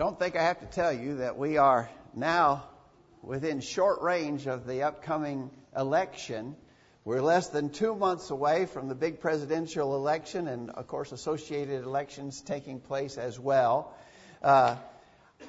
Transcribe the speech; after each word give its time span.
don't 0.00 0.18
think 0.18 0.34
I 0.34 0.44
have 0.44 0.60
to 0.60 0.66
tell 0.66 0.94
you 0.94 1.16
that 1.16 1.36
we 1.36 1.58
are 1.58 1.90
now 2.14 2.64
within 3.22 3.60
short 3.60 4.00
range 4.00 4.46
of 4.46 4.66
the 4.66 4.84
upcoming 4.84 5.50
election. 5.76 6.56
We're 7.04 7.20
less 7.20 7.48
than 7.48 7.68
two 7.68 7.94
months 7.94 8.30
away 8.30 8.64
from 8.64 8.88
the 8.88 8.94
big 8.94 9.20
presidential 9.20 9.94
election, 9.94 10.48
and 10.48 10.70
of 10.70 10.86
course, 10.86 11.12
associated 11.12 11.84
elections 11.84 12.40
taking 12.40 12.80
place 12.80 13.18
as 13.18 13.38
well. 13.38 13.94
Uh, 14.42 14.76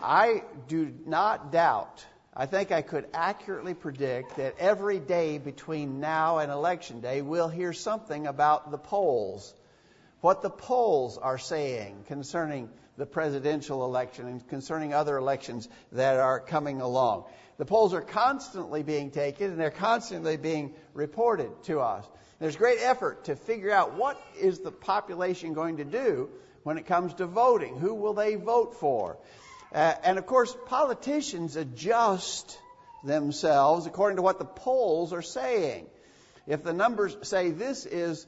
I 0.04 0.43
do 0.68 0.93
not 1.05 1.54
doubt, 1.54 2.05
I 2.36 2.45
think 2.45 2.73
I 2.73 2.81
could 2.81 3.07
accurately 3.13 3.73
predict 3.73 4.36
that 4.36 4.55
every 4.59 4.99
day 4.99 5.38
between 5.38 6.02
now 6.02 6.39
and 6.39 6.52
election 6.52 6.99
day, 6.99 7.21
we'll 7.21 7.47
hear 7.47 7.71
something 7.71 8.27
about 8.27 8.70
the 8.70 8.77
polls. 8.77 9.54
What 10.22 10.42
the 10.42 10.50
polls 10.50 11.18
are 11.18 11.38
saying 11.38 12.06
concerning 12.08 12.70
the 12.98 13.06
presidential 13.06 13.84
election 13.84 14.28
and 14.28 14.48
concerning 14.48 14.94
other 14.94 15.18
elections 15.18 15.68
that 15.92 16.18
are 16.18 16.39
coming 16.39 16.82
along. 16.82 17.25
The 17.57 17.66
polls 17.66 17.93
are 17.93 18.02
constantly 18.02 18.84
being 18.84 19.12
taken 19.12 19.52
and 19.52 19.60
they're 19.60 19.71
constantly 19.71 20.38
being 20.38 20.76
reported 20.93 21.64
to 21.64 21.79
us. 21.79 22.06
There's 22.39 22.56
great 22.56 22.79
effort 22.82 23.26
to 23.26 23.36
figure 23.36 23.71
out 23.71 23.96
what 23.96 24.21
is 24.39 24.60
the 24.60 24.71
population 24.71 25.54
going 25.54 25.78
to 25.78 25.84
do 25.84 26.29
when 26.64 26.78
it 26.78 26.86
comes 26.86 27.14
to 27.15 27.26
voting. 27.26 27.78
Who 27.78 27.96
will 27.96 28.14
they 28.14 28.36
vote 28.36 28.76
for? 28.76 29.18
Uh, 29.74 29.93
and 30.04 30.18
of 30.18 30.26
course, 30.26 30.56
politicians 30.65 31.56
adjust 31.56 32.59
themselves 33.03 33.86
according 33.86 34.17
to 34.17 34.22
what 34.22 34.38
the 34.38 34.45
polls 34.45 35.14
are 35.14 35.22
saying. 35.22 35.88
If 36.48 36.64
the 36.64 36.73
numbers 36.73 37.16
say 37.22 37.52
this 37.52 37.86
is 37.86 38.26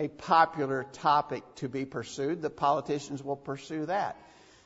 a 0.00 0.08
popular 0.08 0.86
topic 0.94 1.42
to 1.56 1.68
be 1.68 1.84
pursued, 1.84 2.40
the 2.40 2.48
politicians 2.48 3.22
will 3.22 3.36
pursue 3.36 3.84
that. 3.84 4.16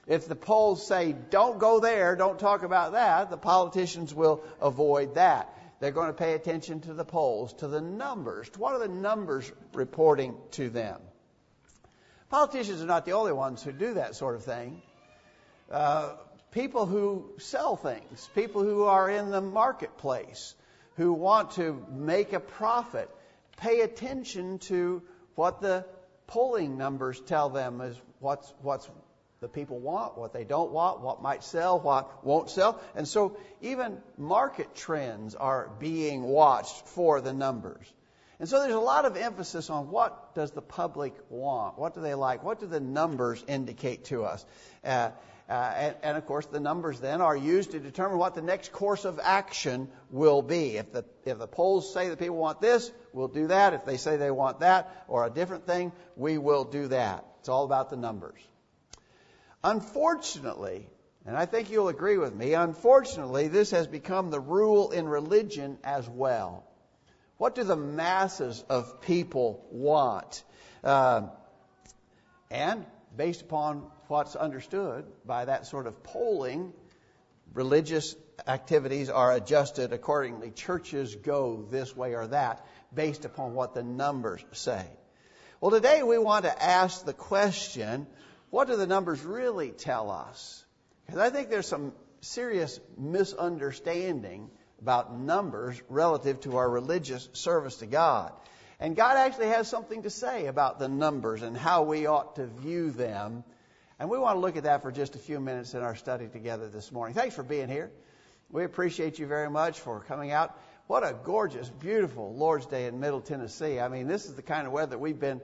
If 0.07 0.29
the 0.29 0.37
polls 0.37 0.87
say, 0.87 1.13
don't 1.31 1.59
go 1.59 1.81
there, 1.81 2.15
don't 2.15 2.39
talk 2.39 2.63
about 2.63 2.93
that, 2.93 3.31
the 3.31 3.37
politicians 3.37 4.15
will 4.15 4.45
avoid 4.61 5.17
that. 5.17 5.53
They're 5.81 5.91
going 5.91 6.07
to 6.07 6.13
pay 6.13 6.35
attention 6.35 6.83
to 6.83 6.95
the 6.95 7.05
polls, 7.05 7.53
to 7.55 7.67
the 7.67 7.81
numbers. 7.81 8.49
What 8.57 8.75
are 8.75 8.79
the 8.79 8.95
numbers 8.95 9.51
reporting 9.73 10.37
to 10.53 10.71
them? 10.71 11.01
Politicians 12.31 12.81
are 12.81 12.87
not 12.87 13.05
the 13.05 13.13
only 13.13 13.33
ones 13.33 13.61
who 13.61 13.73
do 13.73 13.95
that 13.95 14.15
sort 14.15 14.37
of 14.37 14.45
thing. 14.45 14.83
Uh, 15.69 16.13
people 16.53 16.87
who 16.87 17.33
sell 17.39 17.75
things, 17.75 18.31
people 18.37 18.63
who 18.63 18.85
are 18.85 19.11
in 19.11 19.31
the 19.31 19.41
marketplace, 19.41 20.55
who 20.97 21.13
want 21.13 21.53
to 21.53 21.85
make 21.91 22.33
a 22.33 22.41
profit, 22.41 23.11
pay 23.57 23.81
attention 23.81 24.59
to 24.59 25.03
what 25.35 25.61
the 25.61 25.85
polling 26.27 26.79
numbers 26.79 27.21
tell 27.21 27.51
them 27.51 27.81
is 27.81 28.01
what's, 28.21 28.53
what's 28.63 28.89
the 29.41 29.49
people 29.49 29.79
want, 29.79 30.17
what 30.17 30.33
they 30.33 30.45
don't 30.45 30.71
want, 30.71 31.01
what 31.01 31.21
might 31.21 31.45
sell, 31.45 31.79
what 31.79 32.25
won't 32.25 32.49
sell. 32.49 32.81
And 32.95 33.07
so 33.07 33.37
even 33.61 33.99
market 34.17 34.75
trends 34.75 35.35
are 35.35 35.71
being 35.79 36.23
watched 36.23 36.87
for 36.89 37.21
the 37.21 37.33
numbers. 37.33 37.87
And 38.41 38.49
so 38.49 38.61
there's 38.61 38.75
a 38.75 38.81
lot 38.81 39.05
of 39.05 39.17
emphasis 39.17 39.71
on 39.71 39.91
what 39.91 40.35
does 40.35 40.51
the 40.51 40.63
public 40.63 41.15
want? 41.29 41.79
What 41.79 41.95
do 41.95 42.01
they 42.01 42.15
like? 42.15 42.43
What 42.43 42.59
do 42.59 42.67
the 42.67 42.81
numbers 42.81 43.45
indicate 43.47 44.07
to 44.07 44.25
us? 44.25 44.45
Uh, 44.83 45.11
and, 45.49 45.95
and, 46.03 46.17
of 46.17 46.25
course, 46.27 46.47
the 46.47 46.61
numbers 46.61 47.01
then 47.01 47.21
are 47.21 47.37
used 47.37 47.73
to 47.73 47.81
determine 47.81 48.19
what 48.19 48.35
the 48.35 48.43
next 48.43 48.73
course 48.73 49.05
of 49.05 49.21
action 49.23 49.89
will 50.11 50.41
be. 50.41 50.79
If 50.79 50.93
the, 50.93 51.05
if 51.25 51.39
the 51.39 51.47
polls 51.47 51.93
say 51.93 52.09
that 52.09 52.19
people 52.19 52.37
want 52.37 52.63
this, 52.63 52.91
we'll 53.13 53.29
do 53.29 53.49
that. 53.49 53.75
If 53.75 53.85
they 53.85 53.99
say 53.99 54.17
they 54.17 54.31
want 54.31 54.61
that 54.61 55.05
or 55.07 55.27
a 55.27 55.31
different 55.31 55.67
thing, 55.67 55.93
we 56.17 56.39
will 56.39 56.65
do 56.65 56.89
that. 56.89 57.27
It's 57.41 57.51
all 57.51 57.65
about 57.65 57.91
the 57.91 57.97
numbers. 57.97 58.41
Unfortunately, 59.63 60.89
and 61.27 61.37
I 61.37 61.47
think 61.47 61.71
you'll 61.71 61.89
agree 61.89 62.19
with 62.19 62.35
me, 62.35 62.55
unfortunately, 62.55 63.49
this 63.49 63.71
has 63.71 63.87
become 63.87 64.31
the 64.31 64.41
rule 64.41 64.91
in 64.93 65.07
religion 65.07 65.79
as 65.85 66.09
well. 66.09 66.65
What 67.37 67.55
do 67.55 67.65
the 67.65 67.77
masses 67.77 68.65
of 68.69 69.03
people 69.03 69.67
want? 69.71 70.43
Uh, 70.83 71.29
and 72.51 72.87
based 73.17 73.43
upon 73.43 73.91
what's 74.09 74.37
understood 74.37 75.05
by 75.25 75.45
that 75.45 75.67
sort 75.67 75.87
of 75.87 76.03
polling, 76.03 76.73
religious 77.53 78.15
activities 78.47 79.11
are 79.11 79.33
adjusted 79.33 79.93
accordingly. 79.93 80.51
Churches 80.51 81.15
go 81.15 81.67
this 81.71 81.97
way 81.97 82.15
or 82.15 82.27
that 82.29 82.67
based 82.95 83.25
upon 83.25 83.55
what 83.55 83.75
the 83.75 83.83
numbers 83.83 84.45
say. 84.53 84.85
Well, 85.61 85.71
today 85.71 86.03
we 86.03 86.19
want 86.19 86.45
to 86.45 86.63
ask 86.63 87.05
the 87.05 87.13
question 87.13 88.07
what 88.51 88.69
do 88.69 88.77
the 88.77 88.87
numbers 88.87 89.23
really 89.23 89.71
tell 89.71 90.11
us? 90.11 90.65
Because 91.07 91.21
I 91.21 91.31
think 91.31 91.51
there's 91.51 91.67
some 91.67 91.93
serious 92.21 92.79
misunderstanding 92.97 94.49
about 94.81 95.19
numbers 95.19 95.81
relative 95.89 96.41
to 96.43 96.57
our 96.59 96.69
religious 96.69 97.29
service 97.33 97.77
to 97.79 97.87
God. 97.87 98.33
And 98.79 98.97
God 98.97 99.17
actually 99.17 99.49
has 99.49 99.69
something 99.69 100.03
to 100.03 100.11
say 100.11 100.47
about 100.47 100.79
the 100.79 100.89
numbers 100.89 101.43
and 101.43 101.57
how 101.57 101.83
we 101.83 102.07
ought 102.07 102.37
to 102.37 102.47
view 102.47 102.91
them 102.91 103.45
and 103.99 104.11
we 104.11 104.19
want 104.19 104.37
to 104.37 104.41
look 104.41 104.57
at 104.57 104.65
that 104.65 104.83
for 104.83 104.91
just 104.91 105.15
a 105.15 105.19
few 105.19 105.41
minutes 105.41 105.75
in 105.75 105.83
our 105.83 105.95
study 105.95 106.27
together 106.27 106.69
this 106.69 106.91
morning. 106.91 107.15
Thanks 107.15 107.35
for 107.35 107.43
being 107.43 107.69
here. 107.69 107.91
We 108.51 108.65
appreciate 108.65 109.19
you 109.19 109.27
very 109.27 109.51
much 109.51 109.81
for 109.81 110.01
coming 110.01 110.31
out. 110.31 110.59
What 110.87 111.03
a 111.03 111.17
gorgeous, 111.25 111.69
beautiful 111.69 112.35
Lord's 112.35 112.67
Day 112.67 112.87
in 112.87 113.01
Middle 113.01 113.21
Tennessee. 113.21 113.81
I 113.81 113.89
mean, 113.89 114.07
this 114.07 114.27
is 114.27 114.35
the 114.35 114.43
kind 114.43 114.67
of 114.67 114.73
weather 114.73 114.99
we've 114.99 115.19
been 115.19 115.41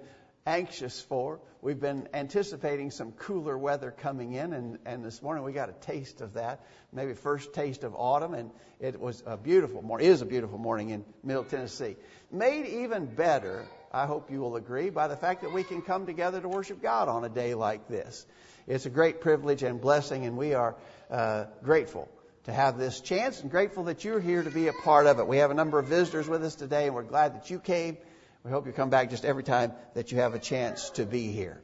anxious 0.47 1.01
for. 1.01 1.41
We've 1.63 1.81
been 1.81 2.09
anticipating 2.13 2.91
some 2.91 3.13
cooler 3.13 3.57
weather 3.57 3.91
coming 3.91 4.33
in, 4.33 4.53
and, 4.53 4.79
and 4.85 5.05
this 5.05 5.23
morning 5.23 5.45
we 5.45 5.53
got 5.53 5.69
a 5.69 5.73
taste 5.73 6.21
of 6.21 6.35
that. 6.35 6.65
Maybe 6.93 7.15
first 7.15 7.53
taste 7.53 7.85
of 7.85 7.95
autumn, 7.95 8.35
and 8.35 8.51
it 8.81 8.99
was 8.99 9.23
a 9.27 9.37
beautiful 9.37 9.83
morning. 9.83 10.09
Is 10.09 10.23
a 10.23 10.27
beautiful 10.27 10.59
morning 10.59 10.91
in 10.91 11.05
Middle 11.23 11.45
Tennessee. 11.45 11.97
Made 12.31 12.67
even 12.67 13.07
better 13.07 13.67
I 13.93 14.07
hope 14.07 14.31
you 14.31 14.41
will 14.41 14.55
agree, 14.55 14.91
by 14.91 15.09
the 15.09 15.17
fact 15.17 15.43
that 15.43 15.53
we 15.53 15.65
can 15.65 15.83
come 15.83 16.07
together 16.07 16.41
to 16.41 16.49
worship 16.49 16.81
God 16.81 17.09
on 17.09 17.25
a 17.25 17.29
day 17.29 17.55
like 17.55 17.89
this. 17.89 18.25
It's 18.69 18.87
a 18.87 18.91
great 18.91 19.21
privilege 19.21 19.65
and 19.65 19.81
blessing, 19.81 20.25
and 20.27 20.37
we 20.37 20.55
are 20.55 20.77
uh, 21.11 21.47
grateful 21.65 22.09
to 22.45 22.53
have 22.53 22.79
this 22.79 23.01
chance 23.01 23.41
and 23.41 23.51
grateful 23.51 23.85
that 23.85 24.05
you're 24.05 24.21
here 24.21 24.45
to 24.45 24.51
be 24.51 24.69
a 24.69 24.73
part 24.73 25.07
of 25.07 25.19
it. 25.19 25.27
We 25.27 25.39
have 25.39 25.51
a 25.51 25.55
number 25.55 25.79
of 25.81 25.87
visitors 25.87 26.29
with 26.29 26.45
us 26.45 26.55
today, 26.55 26.87
and 26.87 26.95
we're 26.95 27.03
glad 27.03 27.35
that 27.35 27.51
you 27.51 27.59
came. 27.59 27.97
We 28.45 28.53
hope 28.53 28.67
you 28.67 28.73
come 28.73 28.91
back 28.91 29.11
just 29.11 29.25
every 29.25 29.43
time 29.43 29.73
that 29.95 30.13
you 30.13 30.19
have 30.19 30.35
a 30.35 30.39
chance 30.39 30.91
to 30.91 31.05
be 31.05 31.33
here. 31.33 31.61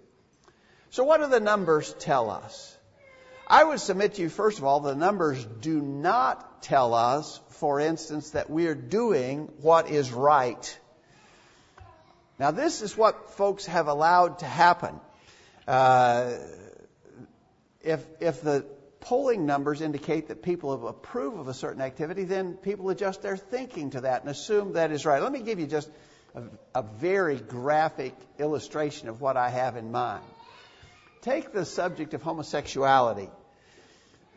So, 0.91 1.05
what 1.05 1.21
do 1.21 1.29
the 1.29 1.41
numbers 1.41 1.95
tell 2.01 2.29
us? 2.29 2.77
I 3.47 3.63
would 3.63 3.79
submit 3.79 4.15
to 4.15 4.23
you, 4.23 4.29
first 4.29 4.59
of 4.59 4.65
all, 4.65 4.81
the 4.81 4.97
numbers 4.97 5.45
do 5.45 5.81
not 5.81 6.63
tell 6.63 6.93
us, 6.93 7.41
for 7.51 7.79
instance, 7.79 8.31
that 8.31 8.51
we're 8.51 8.75
doing 8.75 9.49
what 9.61 9.89
is 9.89 10.11
right. 10.11 10.79
Now, 12.39 12.51
this 12.51 12.83
is 12.83 12.97
what 12.97 13.31
folks 13.31 13.67
have 13.67 13.89
allowed 13.89 14.41
to 14.41 14.47
happen. 14.47 15.01
Uh, 15.67 16.35
if, 17.83 18.05
if 18.21 18.43
the 18.43 18.67
polling 19.01 19.47
numbers 19.47 19.81
indicate 19.81 20.29
that 20.29 20.43
people 20.43 20.89
approve 20.89 21.39
of 21.39 21.49
a 21.49 21.55
certain 21.55 21.81
activity, 21.81 22.25
then 22.25 22.55
people 22.55 22.91
adjust 22.91 23.23
their 23.23 23.37
thinking 23.37 23.91
to 23.91 24.03
that 24.03 24.23
and 24.23 24.31
assume 24.31 24.75
that 24.75 24.91
is 24.91 25.07
right. 25.07 25.23
Let 25.23 25.33
me 25.33 25.41
give 25.41 25.61
you 25.61 25.67
just 25.67 25.89
a, 26.35 26.43
a 26.75 26.83
very 26.83 27.37
graphic 27.37 28.15
illustration 28.39 29.09
of 29.09 29.21
what 29.21 29.37
I 29.37 29.49
have 29.49 29.77
in 29.77 29.91
mind. 29.91 30.25
Take 31.23 31.53
the 31.53 31.65
subject 31.65 32.15
of 32.15 32.23
homosexuality. 32.23 33.31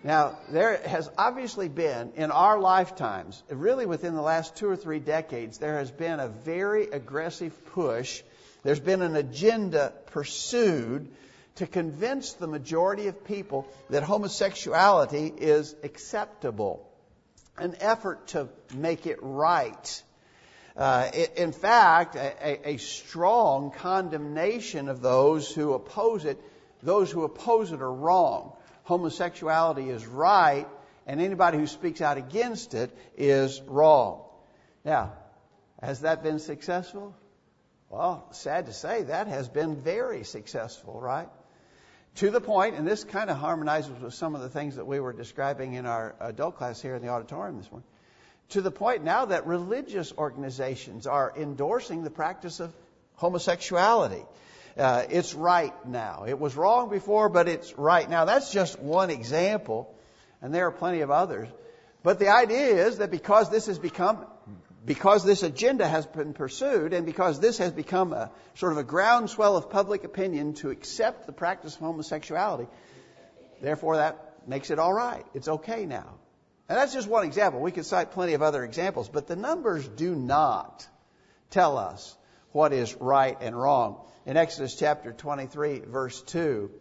Now, 0.04 0.38
there 0.50 0.78
has 0.78 1.10
obviously 1.18 1.68
been, 1.68 2.14
in 2.16 2.32
our 2.32 2.60
lifetimes, 2.60 3.44
really 3.50 3.86
within 3.86 4.16
the 4.16 4.22
last 4.22 4.56
two 4.56 4.70
or 4.70 4.78
three 4.78 5.00
decades, 5.00 5.58
there 5.58 5.78
has 5.78 5.92
been 5.92 6.22
a 6.22 6.30
very 6.30 6.90
aggressive 6.90 7.66
push. 7.74 8.22
There's 8.64 8.80
been 8.80 9.02
an 9.02 9.18
agenda 9.18 9.92
pursued 10.08 11.10
to 11.56 11.68
convince 11.68 12.34
the 12.34 12.48
majority 12.48 13.08
of 13.08 13.26
people 13.26 13.68
that 13.90 14.04
homosexuality 14.04 15.34
is 15.36 15.76
acceptable. 15.84 16.90
An 17.58 17.76
effort 17.82 18.28
to 18.28 18.48
make 18.74 19.06
it 19.06 19.20
right. 19.22 20.04
Uh, 20.78 21.12
in 21.36 21.52
fact, 21.52 22.16
a, 22.16 22.70
a 22.70 22.78
strong 22.78 23.72
condemnation 23.72 24.88
of 24.88 25.02
those 25.02 25.52
who 25.52 25.74
oppose 25.74 26.24
it. 26.24 26.40
Those 26.82 27.12
who 27.12 27.26
oppose 27.26 27.74
it 27.74 27.82
are 27.82 27.94
wrong 27.94 28.54
homosexuality 28.90 29.88
is 29.92 30.08
right 30.08 30.68
and 31.06 31.22
anybody 31.22 31.60
who 31.60 31.68
speaks 31.68 32.02
out 32.02 32.18
against 32.18 32.74
it 32.74 32.90
is 33.16 33.62
wrong. 33.68 34.24
Now, 34.84 35.14
has 35.80 36.02
that 36.02 36.24
been 36.24 36.40
successful? 36.40 37.16
Well, 37.92 38.28
sad 38.32 38.66
to 38.66 38.74
say, 38.74 39.04
that 39.04 39.28
has 39.28 39.48
been 39.48 39.76
very 39.76 40.24
successful, 40.24 41.00
right? 41.00 41.30
To 42.16 42.32
the 42.32 42.42
point, 42.42 42.76
and 42.76 42.88
this 42.88 43.04
kind 43.04 43.30
of 43.30 43.38
harmonizes 43.38 44.02
with 44.02 44.16
some 44.16 44.34
of 44.34 44.42
the 44.42 44.50
things 44.50 44.76
that 44.78 44.88
we 44.88 45.00
were 45.00 45.14
describing 45.14 45.74
in 45.74 45.86
our 45.86 46.16
adult 46.20 46.58
class 46.58 46.82
here 46.82 46.96
in 46.96 47.04
the 47.04 47.10
auditorium 47.10 47.60
this 47.60 47.70
morning. 47.70 47.88
To 48.50 48.62
the 48.62 48.72
point 48.72 49.04
now 49.04 49.26
that 49.26 49.46
religious 49.46 50.12
organizations 50.18 51.06
are 51.06 51.32
endorsing 51.38 52.04
the 52.04 52.10
practice 52.10 52.60
of 52.60 52.74
homosexuality. 53.18 54.24
Uh, 54.80 55.06
it's 55.10 55.34
right 55.34 55.74
now. 55.86 56.24
It 56.26 56.40
was 56.40 56.56
wrong 56.56 56.90
before, 56.90 57.28
but 57.28 57.50
it's 57.50 57.78
right 57.78 58.10
now. 58.10 58.24
That's 58.24 58.50
just 58.52 58.80
one 58.80 59.10
example, 59.10 59.94
and 60.42 60.56
there 60.56 60.68
are 60.68 60.72
plenty 60.72 61.02
of 61.02 61.12
others. 61.12 61.50
But 62.02 62.18
the 62.18 62.30
idea 62.30 62.88
is 62.88 63.00
that 63.00 63.12
because 63.12 63.50
this 63.50 63.66
has 63.66 63.78
become, 63.78 64.26
because 64.86 65.26
this 65.26 65.44
agenda 65.44 65.86
has 65.86 66.06
been 66.06 66.34
pursued, 66.34 66.94
and 66.94 67.06
because 67.06 67.42
this 67.42 67.58
has 67.58 67.74
become 67.74 68.14
a 68.14 68.32
sort 68.56 68.72
of 68.72 68.78
a 68.78 68.84
groundswell 68.86 69.58
of 69.58 69.70
public 69.70 70.06
opinion 70.06 70.54
to 70.56 70.70
accept 70.70 71.26
the 71.26 71.34
practice 71.34 71.76
of 71.76 71.82
homosexuality, 71.82 72.70
therefore 73.62 73.98
that 73.98 74.48
makes 74.48 74.72
it 74.72 74.80
all 74.80 74.94
right. 74.94 75.26
It's 75.34 75.50
okay 75.50 75.86
now. 75.86 76.16
And 76.70 76.78
that's 76.78 76.94
just 76.94 77.10
one 77.10 77.26
example. 77.26 77.60
We 77.60 77.72
could 77.72 77.86
cite 77.86 78.12
plenty 78.12 78.34
of 78.34 78.42
other 78.42 78.64
examples, 78.64 79.10
but 79.10 79.28
the 79.28 79.36
numbers 79.36 79.86
do 79.86 80.16
not 80.16 80.88
tell 81.50 81.78
us 81.78 82.16
what 82.52 82.74
is 82.74 82.96
right 82.96 83.38
and 83.42 83.60
wrong. 83.60 84.02
In 84.26 84.38
Exodus 84.38 84.76
chapter 84.76 85.12
23, 85.12 85.80
verse 85.80 86.22
2, 86.22 86.72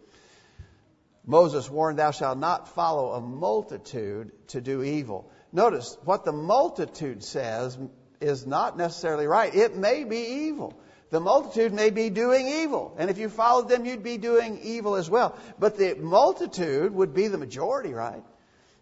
Moses 1.25 1.69
warned, 1.69 1.99
Thou 1.99 2.11
shalt 2.11 2.37
not 2.37 2.69
follow 2.69 3.13
a 3.13 3.21
multitude 3.21 4.31
to 4.49 4.61
do 4.61 4.83
evil. 4.83 5.31
Notice, 5.51 5.97
what 6.03 6.25
the 6.25 6.31
multitude 6.31 7.23
says 7.23 7.77
is 8.19 8.45
not 8.45 8.77
necessarily 8.77 9.27
right. 9.27 9.53
It 9.53 9.75
may 9.75 10.03
be 10.03 10.47
evil. 10.47 10.79
The 11.11 11.19
multitude 11.19 11.73
may 11.73 11.89
be 11.89 12.09
doing 12.09 12.47
evil. 12.47 12.95
And 12.99 13.09
if 13.09 13.17
you 13.17 13.29
followed 13.29 13.69
them, 13.69 13.85
you'd 13.85 14.03
be 14.03 14.17
doing 14.17 14.59
evil 14.61 14.95
as 14.95 15.09
well. 15.09 15.37
But 15.57 15.77
the 15.77 15.95
multitude 15.95 16.93
would 16.93 17.13
be 17.13 17.27
the 17.27 17.37
majority, 17.37 17.93
right? 17.93 18.23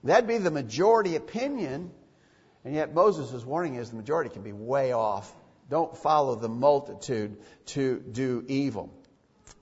That'd 0.03 0.27
be 0.27 0.37
the 0.37 0.51
majority 0.51 1.15
opinion. 1.15 1.91
And 2.65 2.75
yet 2.75 2.93
Moses' 2.93 3.45
warning 3.45 3.75
is 3.75 3.89
the 3.89 3.95
majority 3.95 4.29
can 4.29 4.41
be 4.41 4.51
way 4.51 4.91
off. 4.91 5.33
Don't 5.69 5.97
follow 5.97 6.35
the 6.35 6.49
multitude 6.49 7.37
to 7.67 7.99
do 7.99 8.43
evil. 8.47 8.93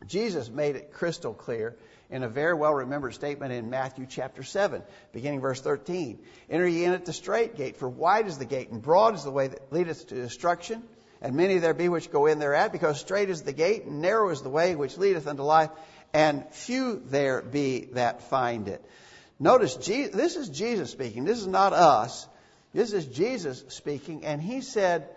Jesus 0.06 0.50
made 0.50 0.76
it 0.76 0.94
crystal 0.94 1.34
clear 1.34 1.76
in 2.10 2.22
a 2.22 2.30
very 2.30 2.54
well 2.54 2.74
remembered 2.74 3.14
statement 3.14 3.52
in 3.52 3.70
Matthew 3.70 4.06
chapter 4.08 4.44
7, 4.44 4.84
beginning 5.14 5.42
verse 5.42 5.62
13. 5.62 6.20
Enter 6.50 6.68
ye 6.68 6.86
in 6.86 6.92
at 6.92 7.06
the 7.06 7.14
straight 7.14 7.56
gate, 7.56 7.78
for 7.78 7.90
wide 7.90 8.28
is 8.28 8.38
the 8.38 8.46
gate, 8.46 8.70
and 8.70 8.82
broad 8.82 9.16
is 9.16 9.24
the 9.24 9.32
way 9.32 9.48
that 9.48 9.74
leadeth 9.74 10.08
to 10.08 10.16
destruction, 10.16 10.84
and 11.22 11.36
many 11.36 11.58
there 11.58 11.74
be 11.74 11.90
which 11.90 12.12
go 12.12 12.28
in 12.28 12.38
thereat, 12.38 12.72
because 12.72 13.00
straight 13.00 13.30
is 13.30 13.42
the 13.42 13.54
gate, 13.54 13.86
and 13.86 14.02
narrow 14.02 14.30
is 14.30 14.42
the 14.42 14.50
way 14.50 14.76
which 14.76 14.98
leadeth 14.98 15.28
unto 15.28 15.42
life, 15.42 15.72
and 16.14 16.46
few 16.52 17.02
there 17.08 17.42
be 17.42 17.86
that 17.94 18.30
find 18.30 18.68
it. 18.68 18.84
Notice, 19.40 19.76
this 19.76 20.36
is 20.36 20.50
Jesus 20.50 20.92
speaking. 20.92 21.26
This 21.26 21.40
is 21.40 21.48
not 21.48 21.74
us. 21.74 22.28
This 22.74 22.94
is 22.94 23.06
Jesus 23.06 23.64
speaking. 23.70 24.24
And 24.24 24.42
he 24.42 24.62
said 24.62 25.10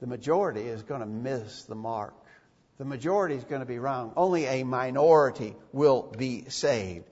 the 0.00 0.06
majority 0.06 0.62
is 0.62 0.82
going 0.82 1.00
to 1.00 1.06
miss 1.06 1.64
the 1.64 1.74
mark. 1.74 2.14
The 2.78 2.84
majority 2.84 3.36
is 3.36 3.44
going 3.44 3.60
to 3.60 3.66
be 3.66 3.78
wrong. 3.78 4.12
Only 4.16 4.44
a 4.44 4.64
minority 4.64 5.54
will 5.72 6.02
be 6.02 6.44
saved. 6.48 7.06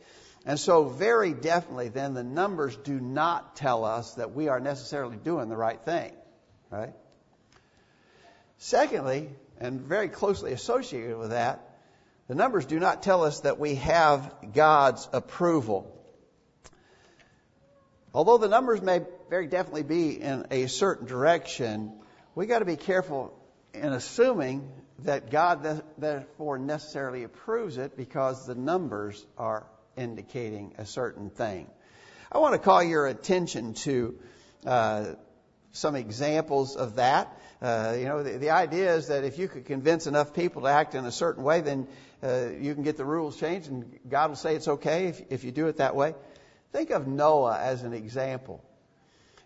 And 0.45 0.61
so, 0.61 0.85
very 0.85 1.33
definitely, 1.33 1.89
then, 1.89 2.13
the 2.13 2.23
numbers 2.23 2.77
do 2.77 3.01
not 3.01 3.57
tell 3.57 3.85
us 3.85 4.15
that 4.15 4.35
we 4.35 4.49
are 4.49 4.61
necessarily 4.61 5.17
doing 5.17 5.49
the 5.49 5.57
right 5.57 5.81
thing. 5.81 6.13
Right? 6.71 6.93
Secondly, 8.59 9.31
and 9.59 9.81
very 9.81 10.09
closely 10.09 10.53
associated 10.53 11.17
with 11.17 11.31
that, 11.31 11.71
the 12.29 12.35
numbers 12.35 12.67
do 12.67 12.79
not 12.79 13.03
tell 13.03 13.25
us 13.25 13.41
that 13.41 13.59
we 13.59 13.77
have 13.77 14.35
God's 14.53 15.09
approval. 15.13 15.91
Although 18.13 18.39
the 18.39 18.49
numbers 18.49 18.83
may 18.83 19.01
very 19.31 19.47
definitely 19.47 19.83
be 19.83 20.21
in 20.21 20.47
a 20.51 20.67
certain 20.67 21.07
direction, 21.07 21.93
we 22.35 22.47
got 22.47 22.61
to 22.61 22.65
be 22.65 22.77
careful 22.77 23.33
in 23.73 23.93
assuming 23.93 24.69
that 25.01 25.31
God 25.31 25.83
therefore 25.99 26.59
necessarily 26.59 27.25
approves 27.25 27.79
it 27.79 27.97
because 27.97 28.47
the 28.47 28.55
numbers 28.55 29.25
are 29.39 29.67
indicating 29.97 30.75
a 30.79 30.87
certain 30.87 31.31
thing. 31.31 31.69
I 32.33 32.39
want 32.39 32.55
to 32.55 32.59
call 32.59 32.83
your 32.83 33.07
attention 33.07 33.75
to 33.75 34.19
uh, 34.67 35.05
some 35.73 35.95
examples 35.95 36.77
of 36.77 36.97
that. 36.97 37.41
Uh, 37.63 37.95
you 37.99 38.05
know, 38.05 38.23
the, 38.23 38.39
the, 38.39 38.51
idea 38.51 38.95
is 38.95 39.09
that 39.09 39.25
if 39.25 39.39
you 39.39 39.49
could 39.49 39.65
convince 39.67 40.07
enough 40.07 40.35
people 40.35 40.63
to 40.63 40.69
act 40.69 40.95
in 40.95 41.05
a 41.05 41.13
certain 41.13 41.45
way, 41.45 41.61
then 41.61 41.87
uh, 42.23 42.49
you 42.61 42.75
can 42.75 42.83
get 42.83 42.97
the 42.97 43.05
rules 43.05 43.39
changed, 43.39 43.71
and 43.71 43.99
God 44.09 44.31
will 44.31 44.37
say 44.37 44.57
it's 44.57 44.69
okay 44.69 45.07
if, 45.07 45.23
if 45.31 45.45
you 45.45 45.53
do 45.53 45.69
it 45.69 45.77
that 45.77 45.95
way. 45.95 46.15
Think 46.73 46.91
of 46.91 47.07
Noah 47.07 47.59
as 47.59 47.83
an 47.83 47.93
example. 47.93 48.63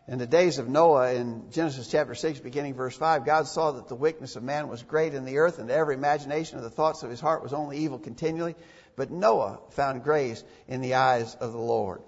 In 0.09 0.17
the 0.17 0.27
days 0.27 0.57
of 0.57 0.71
Noah, 0.71 1.13
in 1.13 1.51
Genesis 1.51 1.87
chapter 1.87 2.15
6, 2.15 2.41
beginning 2.41 2.73
verse 2.73 2.97
5, 2.97 3.27
God 3.27 3.47
saw 3.47 3.73
that 3.73 3.89
the 3.89 3.95
wickedness 3.95 4.37
of 4.37 4.43
man 4.43 4.69
was 4.69 4.83
great 4.83 5.13
in 5.13 5.27
the 5.27 5.37
earth, 5.37 5.59
and 5.59 5.71
every 5.71 5.97
imagination 5.97 6.57
of 6.57 6.65
the 6.65 6.71
thoughts 6.71 7.03
of 7.03 7.11
his 7.11 7.21
heart 7.21 7.43
was 7.43 7.53
only 7.53 7.77
evil 7.77 7.99
continually. 7.99 8.55
But 8.97 9.11
Noah 9.11 9.59
found 9.73 10.03
grace 10.03 10.43
in 10.67 10.81
the 10.81 10.95
eyes 10.95 11.35
of 11.35 11.53
the 11.53 11.59
Lord. 11.59 12.01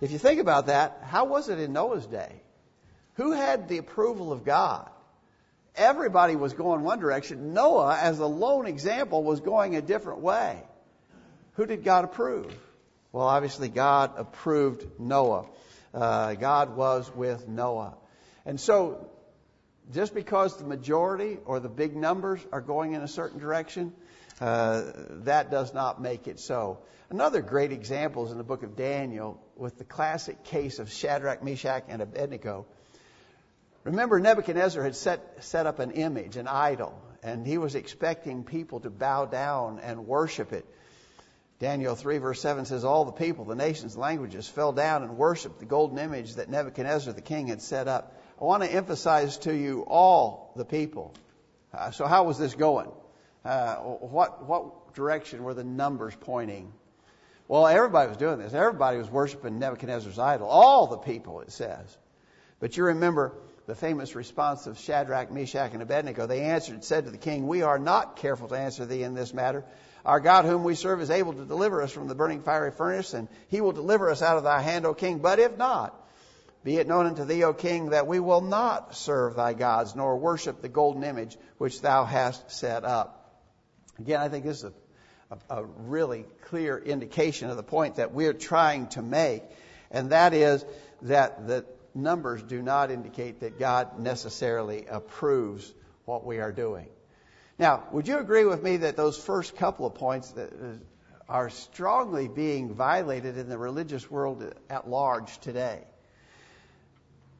If 0.00 0.10
you 0.10 0.18
think 0.18 0.40
about 0.40 0.66
that, 0.66 1.02
how 1.04 1.26
was 1.26 1.48
it 1.48 1.60
in 1.60 1.72
Noah's 1.72 2.04
day? 2.06 2.32
Who 3.14 3.30
had 3.30 3.68
the 3.68 3.78
approval 3.78 4.32
of 4.32 4.44
God? 4.44 4.90
Everybody 5.76 6.34
was 6.34 6.52
going 6.52 6.82
one 6.82 6.98
direction. 6.98 7.54
Noah, 7.54 7.96
as 7.96 8.18
a 8.18 8.26
lone 8.26 8.66
example, 8.66 9.22
was 9.22 9.38
going 9.38 9.76
a 9.76 9.82
different 9.82 10.18
way. 10.18 10.60
Who 11.52 11.64
did 11.64 11.84
God 11.84 12.06
approve? 12.06 12.52
Well, 13.12 13.28
obviously, 13.28 13.68
God 13.68 14.14
approved 14.16 14.84
Noah. 14.98 15.46
Uh, 15.94 16.34
God 16.34 16.76
was 16.76 17.10
with 17.14 17.48
Noah. 17.48 17.96
And 18.44 18.60
so, 18.60 19.08
just 19.92 20.14
because 20.14 20.56
the 20.56 20.64
majority 20.64 21.38
or 21.44 21.60
the 21.60 21.68
big 21.68 21.96
numbers 21.96 22.40
are 22.52 22.60
going 22.60 22.92
in 22.92 23.02
a 23.02 23.08
certain 23.08 23.38
direction, 23.38 23.92
uh, 24.40 24.82
that 25.24 25.50
does 25.50 25.72
not 25.72 26.00
make 26.00 26.28
it 26.28 26.38
so. 26.38 26.78
Another 27.08 27.40
great 27.40 27.72
example 27.72 28.26
is 28.26 28.32
in 28.32 28.38
the 28.38 28.44
book 28.44 28.62
of 28.62 28.76
Daniel 28.76 29.40
with 29.56 29.78
the 29.78 29.84
classic 29.84 30.44
case 30.44 30.78
of 30.78 30.90
Shadrach, 30.90 31.42
Meshach, 31.42 31.84
and 31.88 32.02
Abednego. 32.02 32.66
Remember, 33.84 34.18
Nebuchadnezzar 34.18 34.82
had 34.82 34.96
set, 34.96 35.44
set 35.44 35.66
up 35.66 35.78
an 35.78 35.92
image, 35.92 36.36
an 36.36 36.48
idol, 36.48 37.00
and 37.22 37.46
he 37.46 37.58
was 37.58 37.76
expecting 37.76 38.42
people 38.42 38.80
to 38.80 38.90
bow 38.90 39.26
down 39.26 39.78
and 39.78 40.08
worship 40.08 40.52
it. 40.52 40.66
Daniel 41.58 41.94
3 41.94 42.18
verse 42.18 42.40
7 42.40 42.66
says, 42.66 42.84
All 42.84 43.04
the 43.04 43.12
people, 43.12 43.44
the 43.44 43.54
nations, 43.54 43.96
languages 43.96 44.46
fell 44.46 44.72
down 44.72 45.02
and 45.02 45.16
worshiped 45.16 45.58
the 45.58 45.64
golden 45.64 45.98
image 45.98 46.34
that 46.34 46.50
Nebuchadnezzar 46.50 47.12
the 47.12 47.22
king 47.22 47.46
had 47.46 47.62
set 47.62 47.88
up. 47.88 48.20
I 48.40 48.44
want 48.44 48.62
to 48.62 48.70
emphasize 48.70 49.38
to 49.38 49.54
you 49.54 49.84
all 49.88 50.52
the 50.56 50.66
people. 50.66 51.14
Uh, 51.72 51.90
so 51.90 52.06
how 52.06 52.24
was 52.24 52.38
this 52.38 52.54
going? 52.54 52.90
Uh, 53.44 53.76
what, 53.76 54.44
what 54.44 54.94
direction 54.94 55.44
were 55.44 55.54
the 55.54 55.64
numbers 55.64 56.14
pointing? 56.20 56.72
Well, 57.48 57.66
everybody 57.66 58.08
was 58.08 58.16
doing 58.18 58.38
this. 58.38 58.52
Everybody 58.52 58.98
was 58.98 59.08
worshiping 59.08 59.58
Nebuchadnezzar's 59.58 60.18
idol. 60.18 60.48
All 60.48 60.88
the 60.88 60.98
people, 60.98 61.40
it 61.40 61.52
says. 61.52 61.96
But 62.60 62.76
you 62.76 62.84
remember 62.84 63.34
the 63.66 63.74
famous 63.74 64.14
response 64.14 64.66
of 64.66 64.78
Shadrach, 64.78 65.32
Meshach, 65.32 65.72
and 65.72 65.82
Abednego. 65.82 66.26
They 66.26 66.42
answered 66.42 66.74
and 66.74 66.84
said 66.84 67.04
to 67.04 67.10
the 67.10 67.18
king, 67.18 67.46
We 67.46 67.62
are 67.62 67.78
not 67.78 68.16
careful 68.16 68.48
to 68.48 68.54
answer 68.54 68.86
thee 68.86 69.02
in 69.02 69.14
this 69.14 69.34
matter. 69.34 69.64
Our 70.04 70.20
God, 70.20 70.44
whom 70.44 70.62
we 70.62 70.76
serve, 70.76 71.00
is 71.00 71.10
able 71.10 71.32
to 71.32 71.44
deliver 71.44 71.82
us 71.82 71.90
from 71.90 72.06
the 72.06 72.14
burning 72.14 72.42
fiery 72.42 72.70
furnace, 72.70 73.12
and 73.12 73.26
he 73.48 73.60
will 73.60 73.72
deliver 73.72 74.08
us 74.08 74.22
out 74.22 74.36
of 74.36 74.44
thy 74.44 74.60
hand, 74.60 74.86
O 74.86 74.94
king. 74.94 75.18
But 75.18 75.40
if 75.40 75.56
not, 75.58 76.00
be 76.62 76.76
it 76.76 76.86
known 76.86 77.06
unto 77.06 77.24
thee, 77.24 77.42
O 77.42 77.52
king, 77.52 77.90
that 77.90 78.06
we 78.06 78.20
will 78.20 78.40
not 78.40 78.94
serve 78.94 79.34
thy 79.34 79.52
gods, 79.52 79.96
nor 79.96 80.16
worship 80.16 80.62
the 80.62 80.68
golden 80.68 81.02
image 81.02 81.36
which 81.58 81.80
thou 81.80 82.04
hast 82.04 82.48
set 82.52 82.84
up. 82.84 83.42
Again, 83.98 84.20
I 84.20 84.28
think 84.28 84.44
this 84.44 84.58
is 84.58 84.70
a, 85.30 85.36
a, 85.50 85.62
a 85.62 85.64
really 85.64 86.24
clear 86.42 86.78
indication 86.78 87.50
of 87.50 87.56
the 87.56 87.64
point 87.64 87.96
that 87.96 88.12
we're 88.12 88.32
trying 88.32 88.86
to 88.88 89.02
make, 89.02 89.42
and 89.90 90.10
that 90.10 90.34
is 90.34 90.64
that 91.02 91.48
the 91.48 91.64
numbers 91.96 92.42
do 92.42 92.62
not 92.62 92.90
indicate 92.90 93.40
that 93.40 93.58
God 93.58 93.98
necessarily 93.98 94.86
approves 94.86 95.72
what 96.04 96.24
we 96.24 96.38
are 96.38 96.52
doing. 96.52 96.86
Now, 97.58 97.84
would 97.92 98.06
you 98.06 98.18
agree 98.18 98.44
with 98.44 98.62
me 98.62 98.78
that 98.78 98.96
those 98.96 99.16
first 99.18 99.56
couple 99.56 99.86
of 99.86 99.94
points 99.94 100.32
uh, 100.36 100.48
are 101.28 101.50
strongly 101.50 102.28
being 102.28 102.74
violated 102.74 103.38
in 103.38 103.48
the 103.48 103.58
religious 103.58 104.10
world 104.10 104.54
at 104.68 104.88
large 104.88 105.38
today? 105.38 105.82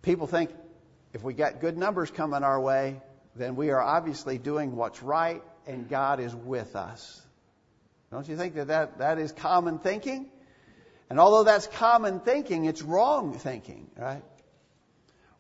People 0.03 0.27
think 0.27 0.51
if 1.13 1.23
we 1.23 1.35
got 1.35 1.61
good 1.61 1.77
numbers 1.77 2.11
coming 2.11 2.43
our 2.43 2.61
way, 2.61 3.01
then 3.35 3.57
we 3.57 3.71
are 3.71 3.81
obviously 3.81 4.39
doing 4.39 4.75
what's 4.75 5.03
right 5.03 5.43
and 5.67 5.89
God 5.89 6.21
is 6.21 6.35
with 6.35 6.77
us. 6.77 7.21
Don't 8.11 8.29
you 8.29 8.37
think 8.37 8.55
that 8.55 8.69
that, 8.69 8.99
that 8.99 9.19
is 9.19 9.33
common 9.33 9.79
thinking? 9.79 10.31
And 11.11 11.21
although 11.21 11.45
that's 11.45 11.67
common 11.67 12.21
thinking, 12.21 12.65
it's 12.65 12.83
wrong 12.83 13.35
thinking, 13.39 13.91
right? 13.97 14.23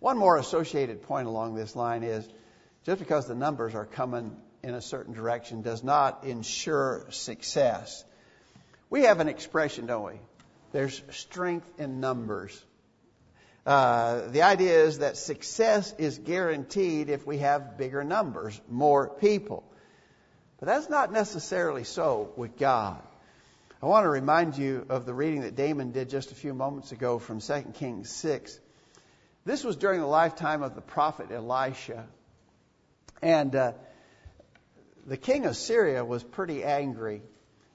One 0.01 0.19
more 0.19 0.37
associated 0.37 1.03
point 1.03 1.27
along 1.27 1.55
this 1.55 1.75
line 1.75 2.03
is 2.03 2.29
just 2.85 2.99
because 2.99 3.27
the 3.27 3.35
numbers 3.35 3.75
are 3.75 3.87
coming 3.87 4.37
in 4.63 4.75
a 4.75 4.81
certain 4.81 5.15
direction 5.15 5.63
does 5.63 5.83
not 5.83 6.25
ensure 6.25 7.07
success. 7.11 8.05
We 8.91 9.03
have 9.03 9.21
an 9.21 9.29
expression, 9.29 9.87
don't 9.87 10.05
we? 10.05 10.21
There's 10.73 11.01
strength 11.11 11.69
in 11.79 12.01
numbers. 12.01 12.63
Uh, 13.65 14.29
the 14.29 14.43
idea 14.43 14.85
is 14.85 14.99
that 14.99 15.17
success 15.17 15.93
is 15.99 16.19
guaranteed 16.19 17.09
if 17.09 17.27
we 17.27 17.39
have 17.39 17.79
bigger 17.79 18.05
numbers, 18.05 18.61
more 18.69 19.09
people. 19.09 19.65
But 20.61 20.67
that's 20.67 20.89
not 20.89 21.13
necessarily 21.13 21.85
so 21.85 22.33
with 22.37 22.57
God. 22.57 23.03
I 23.83 23.87
want 23.87 24.05
to 24.05 24.09
remind 24.09 24.57
you 24.57 24.87
of 24.89 25.05
the 25.05 25.15
reading 25.15 25.41
that 25.41 25.57
Damon 25.57 25.93
did 25.93 26.11
just 26.11 26.33
a 26.33 26.35
few 26.35 26.55
moments 26.55 26.93
ago 26.93 27.19
from 27.19 27.41
2 27.41 27.73
Kings 27.75 28.11
6. 28.11 28.59
This 29.47 29.63
was 29.63 29.77
during 29.77 30.01
the 30.01 30.09
lifetime 30.09 30.65
of 30.65 30.75
the 30.75 30.81
prophet 30.81 31.31
Elisha. 31.31 32.05
And 33.23 33.55
uh, 33.55 33.73
the 35.07 35.17
king 35.17 35.47
of 35.47 35.57
Syria 35.57 36.05
was 36.05 36.25
pretty 36.25 36.65
angry 36.65 37.23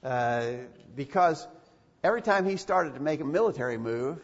uh, 0.03 0.47
because 0.97 1.47
every 2.03 2.21
time 2.21 2.45
he 2.45 2.57
started 2.57 2.95
to 2.95 2.99
make 2.99 3.21
a 3.21 3.25
military 3.25 3.77
move, 3.77 4.21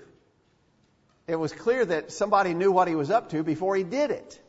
it 1.26 1.38
was 1.38 1.54
clear 1.54 1.86
that 1.86 2.12
somebody 2.12 2.54
knew 2.54 2.70
what 2.70 2.90
he 2.90 2.96
was 2.96 3.10
up 3.10 3.30
to 3.30 3.44
before 3.44 3.78
he 3.78 3.84
did 3.84 4.12
it. 4.12 4.42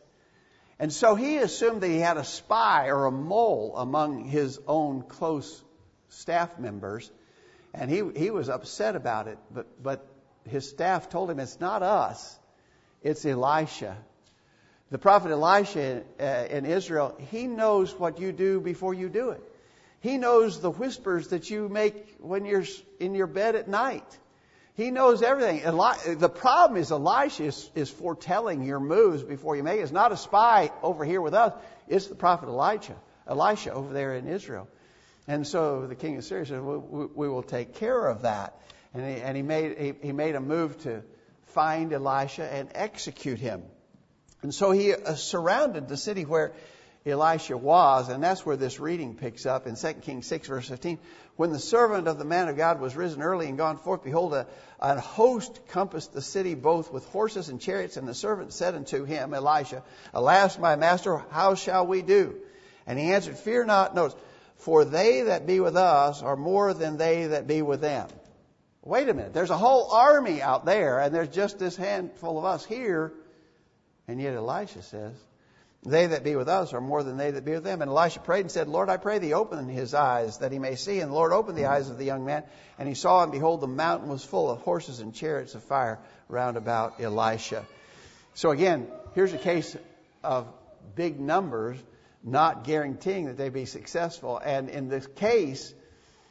And 0.81 0.93
so 0.93 1.15
he 1.15 1.37
assumed 1.39 1.83
that 1.83 1.89
he 1.89 2.01
had 2.01 2.17
a 2.17 2.25
spy 2.25 2.89
or 2.89 3.07
a 3.07 3.13
mole 3.13 3.75
among 3.77 4.25
his 4.25 4.59
own 4.67 5.03
close 5.03 5.63
staff 6.09 6.59
members. 6.59 7.09
And 7.73 7.89
he, 7.93 8.03
he 8.17 8.31
was 8.31 8.49
upset 8.49 8.97
about 8.97 9.29
it. 9.29 9.39
But, 9.53 9.81
but 9.81 10.05
his 10.49 10.69
staff 10.69 11.11
told 11.11 11.31
him 11.31 11.39
it's 11.39 11.61
not 11.61 11.85
us, 11.85 12.37
it's 13.03 13.25
Elisha. 13.25 13.97
The 14.91 14.99
prophet 14.99 15.31
Elisha 15.31 16.03
uh, 16.19 16.25
in 16.51 16.65
Israel, 16.65 17.17
he 17.31 17.47
knows 17.47 17.95
what 17.99 18.19
you 18.19 18.33
do 18.33 18.61
before 18.61 18.95
you 18.95 19.09
do 19.09 19.31
it. 19.31 19.43
He 20.01 20.17
knows 20.17 20.61
the 20.61 20.71
whispers 20.71 21.29
that 21.29 21.51
you 21.51 21.69
make 21.69 22.17
when 22.21 22.45
you're 22.45 22.65
in 23.01 23.15
your 23.15 23.27
bed 23.27 23.57
at 23.57 23.69
night. 23.69 24.19
He 24.75 24.93
knows 24.93 25.23
everything. 25.23 25.63
The 25.65 26.29
problem 26.29 26.81
is 26.81 26.93
Elisha 26.93 27.53
is, 27.75 27.91
foretelling 27.91 28.63
your 28.63 28.79
moves 28.79 29.25
before 29.25 29.57
you 29.57 29.65
make 29.65 29.81
it. 29.81 29.83
It's 29.83 29.91
not 29.91 30.13
a 30.13 30.17
spy 30.17 30.71
over 30.85 31.05
here 31.05 31.21
with 31.21 31.35
us. 31.35 31.53
It's 31.89 32.07
the 32.07 32.15
prophet 32.15 32.49
Elijah, 32.49 32.95
Elisha 33.27 33.73
over 33.73 33.93
there 33.93 34.15
in 34.15 34.29
Israel. 34.29 34.69
And 35.27 35.45
so 35.45 35.87
the 35.89 35.97
king 35.97 36.17
of 36.17 36.25
Syria 36.25 36.47
said, 36.47 36.63
we, 36.63 37.29
will 37.29 37.43
take 37.43 37.75
care 37.75 38.07
of 38.07 38.23
that. 38.23 38.55
And 38.95 39.37
he 39.37 40.13
made 40.13 40.35
a 40.37 40.41
move 40.41 40.81
to 40.85 41.03
find 41.59 41.93
Elisha 41.93 42.45
and 42.45 42.69
execute 42.77 43.41
him. 43.41 43.65
And 44.43 44.55
so 44.55 44.71
he 44.71 44.95
uh, 44.95 45.17
surrounded 45.17 45.89
the 45.89 45.97
city 45.97 46.25
where 46.25 46.53
Elisha 47.05 47.57
was, 47.57 48.09
and 48.09 48.23
that's 48.23 48.47
where 48.47 48.57
this 48.57 48.79
reading 48.79 49.17
picks 49.17 49.45
up 49.45 49.67
in 49.67 49.75
2 49.75 49.95
Kings 49.95 50.29
6, 50.29 50.47
verse 50.47 50.69
15. 50.69 51.01
When 51.35 51.51
the 51.51 51.59
servant 51.59 52.07
of 52.07 52.17
the 52.17 52.25
man 52.25 52.47
of 52.47 52.57
God 52.57 52.81
was 52.81 52.95
risen 52.95 53.23
early 53.23 53.49
and 53.49 53.59
gone 53.59 53.77
forth, 53.77 54.05
behold, 54.05 54.35
a, 54.35 54.47
a 54.79 55.01
host 55.01 55.59
compassed 55.71 56.13
the 56.13 56.23
city 56.23 56.55
both 56.55 56.93
with 56.93 57.05
horses 57.07 57.49
and 57.49 57.61
chariots, 57.61 57.97
and 57.97 58.07
the 58.07 58.15
servant 58.15 58.53
said 58.53 58.77
unto 58.77 59.03
him, 59.03 59.35
Elisha, 59.35 59.83
Alas, 60.15 60.61
my 60.61 60.77
master, 60.77 61.25
how 61.31 61.57
shall 61.57 61.89
we 61.89 62.03
do? 62.03 62.37
And 62.87 63.01
he 63.01 63.11
answered, 63.11 63.37
Fear 63.37 63.65
not, 63.65 63.97
notice, 63.97 64.17
for 64.59 64.85
they 64.85 65.23
that 65.23 65.45
be 65.45 65.59
with 65.59 65.77
us 65.77 66.23
are 66.23 66.37
more 66.37 66.73
than 66.73 66.99
they 66.99 67.27
that 67.27 67.49
be 67.49 67.63
with 67.63 67.81
them. 67.81 68.07
Wait 68.89 69.07
a 69.07 69.13
minute, 69.13 69.35
there's 69.35 69.51
a 69.51 69.59
whole 69.59 69.91
army 69.91 70.41
out 70.41 70.65
there, 70.65 70.99
and 70.99 71.15
there's 71.15 71.29
just 71.29 71.59
this 71.59 71.77
handful 71.77 72.39
of 72.39 72.47
us 72.47 72.65
here. 72.65 73.13
And 74.09 74.19
yet 74.19 74.33
Elisha 74.33 74.81
says, 74.81 75.13
they 75.83 76.07
that 76.07 76.25
be 76.25 76.37
with 76.37 76.49
us 76.49 76.73
are 76.73 76.81
more 76.81 77.03
than 77.03 77.19
they 77.19 77.31
that 77.31 77.45
be 77.45 77.53
with 77.53 77.65
them. 77.65 77.83
And 77.83 77.91
Elisha 77.91 78.21
prayed 78.21 78.41
and 78.41 78.51
said, 78.51 78.67
Lord, 78.67 78.89
I 78.89 78.97
pray 78.97 79.19
thee, 79.19 79.35
open 79.35 79.69
his 79.69 79.93
eyes 79.93 80.39
that 80.39 80.53
he 80.53 80.59
may 80.59 80.75
see. 80.75 81.01
And 81.01 81.11
the 81.11 81.15
Lord 81.15 81.35
opened 81.35 81.59
the 81.59 81.65
mm-hmm. 81.65 81.73
eyes 81.75 81.91
of 81.91 81.99
the 81.99 82.07
young 82.07 82.25
man, 82.25 82.45
and 82.79 82.89
he 82.89 82.95
saw, 82.95 83.23
and 83.23 83.31
behold, 83.31 83.61
the 83.61 83.67
mountain 83.67 84.09
was 84.09 84.25
full 84.25 84.51
of 84.51 84.61
horses 84.61 85.01
and 85.01 85.15
chariots 85.15 85.55
of 85.55 85.63
fire 85.65 85.99
round 86.31 86.57
about 86.57 86.99
Elisha. 86.99 87.67
So 88.33 88.53
again, 88.53 88.87
here's 89.15 89.35
a 89.35 89.39
case 89.39 89.77
of 90.25 90.49
big 90.95 91.21
numbers 91.21 91.77
not 92.25 92.65
guaranteeing 92.65 93.27
that 93.27 93.37
they 93.37 93.51
be 93.51 93.67
successful. 93.67 94.39
And 94.39 94.71
in 94.71 94.89
this 94.89 95.07
case, 95.07 95.75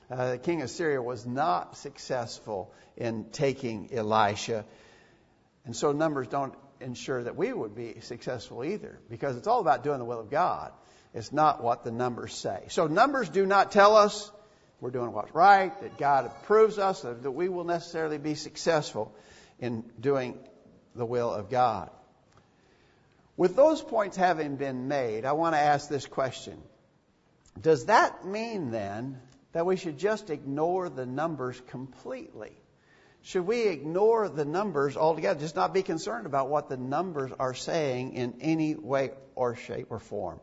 uh, 0.09 0.31
the 0.31 0.37
king 0.37 0.61
of 0.61 0.69
Syria 0.69 1.01
was 1.01 1.25
not 1.25 1.77
successful 1.77 2.73
in 2.95 3.25
taking 3.31 3.89
Elisha. 3.93 4.65
And 5.65 5.75
so 5.75 5.91
numbers 5.91 6.27
don't 6.27 6.53
ensure 6.79 7.23
that 7.23 7.35
we 7.35 7.51
would 7.51 7.75
be 7.75 7.99
successful 8.01 8.63
either, 8.63 8.99
because 9.09 9.35
it's 9.35 9.47
all 9.47 9.59
about 9.59 9.83
doing 9.83 9.99
the 9.99 10.05
will 10.05 10.19
of 10.19 10.29
God. 10.29 10.71
It's 11.13 11.31
not 11.31 11.63
what 11.63 11.83
the 11.83 11.91
numbers 11.91 12.33
say. 12.33 12.65
So 12.69 12.87
numbers 12.87 13.29
do 13.29 13.45
not 13.45 13.71
tell 13.71 13.95
us 13.95 14.31
we're 14.79 14.91
doing 14.91 15.11
what's 15.11 15.33
right, 15.33 15.79
that 15.81 15.97
God 15.97 16.25
approves 16.25 16.77
us, 16.77 17.01
that 17.01 17.31
we 17.31 17.49
will 17.49 17.63
necessarily 17.63 18.19
be 18.19 18.35
successful 18.35 19.15
in 19.59 19.83
doing 19.99 20.37
the 20.95 21.05
will 21.05 21.33
of 21.33 21.49
God. 21.49 21.89
With 23.35 23.55
those 23.55 23.81
points 23.81 24.17
having 24.17 24.55
been 24.55 24.87
made, 24.87 25.25
I 25.25 25.31
want 25.31 25.55
to 25.55 25.59
ask 25.59 25.89
this 25.89 26.05
question. 26.05 26.61
Does 27.59 27.85
that 27.85 28.25
mean 28.25 28.69
then 28.69 29.19
that 29.53 29.65
we 29.65 29.75
should 29.75 29.97
just 29.97 30.29
ignore 30.29 30.89
the 30.89 31.05
numbers 31.05 31.61
completely? 31.67 32.51
Should 33.23 33.45
we 33.45 33.67
ignore 33.67 34.29
the 34.29 34.45
numbers 34.45 34.95
altogether, 34.95 35.39
just 35.39 35.55
not 35.55 35.73
be 35.73 35.83
concerned 35.83 36.25
about 36.25 36.49
what 36.49 36.69
the 36.69 36.77
numbers 36.77 37.31
are 37.39 37.53
saying 37.53 38.13
in 38.13 38.35
any 38.41 38.75
way 38.75 39.11
or 39.35 39.55
shape 39.55 39.87
or 39.89 39.99
form? 39.99 40.39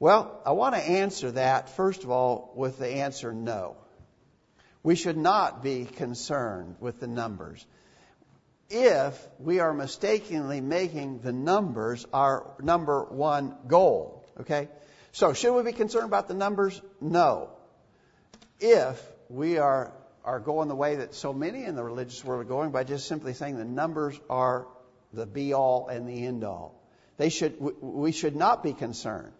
Well, 0.00 0.40
I 0.46 0.52
want 0.52 0.74
to 0.74 0.80
answer 0.80 1.30
that, 1.32 1.76
first 1.76 2.04
of 2.04 2.10
all, 2.10 2.52
with 2.56 2.78
the 2.78 2.88
answer 2.88 3.32
no. 3.32 3.76
We 4.82 4.96
should 4.96 5.18
not 5.18 5.62
be 5.62 5.84
concerned 5.84 6.76
with 6.80 7.00
the 7.00 7.06
numbers. 7.06 7.64
If 8.70 9.28
we 9.38 9.60
are 9.60 9.74
mistakenly 9.74 10.60
making 10.60 11.18
the 11.18 11.32
numbers 11.32 12.06
our 12.12 12.54
number 12.62 13.04
one 13.04 13.54
goal, 13.66 14.24
okay? 14.40 14.68
So, 15.12 15.34
should 15.34 15.54
we 15.54 15.62
be 15.64 15.72
concerned 15.72 16.06
about 16.06 16.28
the 16.28 16.34
numbers? 16.34 16.80
No. 17.00 17.50
If 18.60 19.02
we 19.28 19.58
are 19.58 19.92
are 20.24 20.40
going 20.40 20.68
the 20.68 20.74
way 20.74 20.96
that 20.96 21.14
so 21.14 21.32
many 21.32 21.64
in 21.64 21.74
the 21.74 21.82
religious 21.82 22.24
world 22.24 22.42
are 22.42 22.48
going 22.48 22.70
by 22.70 22.84
just 22.84 23.06
simply 23.06 23.32
saying 23.32 23.56
the 23.56 23.64
numbers 23.64 24.18
are 24.28 24.66
the 25.12 25.26
be 25.26 25.52
all 25.54 25.88
and 25.88 26.08
the 26.08 26.26
end 26.26 26.44
all. 26.44 26.74
They 27.16 27.30
should, 27.30 27.56
we 27.80 28.12
should 28.12 28.36
not 28.36 28.62
be 28.62 28.72
concerned. 28.72 29.32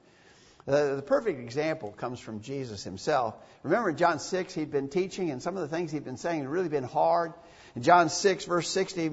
The, 0.67 0.97
the 0.97 1.03
perfect 1.03 1.41
example 1.41 1.93
comes 1.93 2.21
from 2.21 2.41
Jesus 2.41 2.85
himself. 2.85 3.35
Remember 3.63 3.91
in 3.91 3.97
John 3.97 4.19
6, 4.19 4.55
he'd 4.55 4.71
been 4.71 4.89
teaching, 4.89 5.31
and 5.31 5.43
some 5.43 5.57
of 5.57 5.63
the 5.63 5.75
things 5.75 5.91
he'd 5.91 6.05
been 6.05 6.17
saying 6.17 6.41
had 6.41 6.49
really 6.49 6.69
been 6.69 6.85
hard. 6.85 7.33
In 7.75 7.83
John 7.83 8.09
6, 8.09 8.45
verse 8.45 8.69
60, 8.69 9.09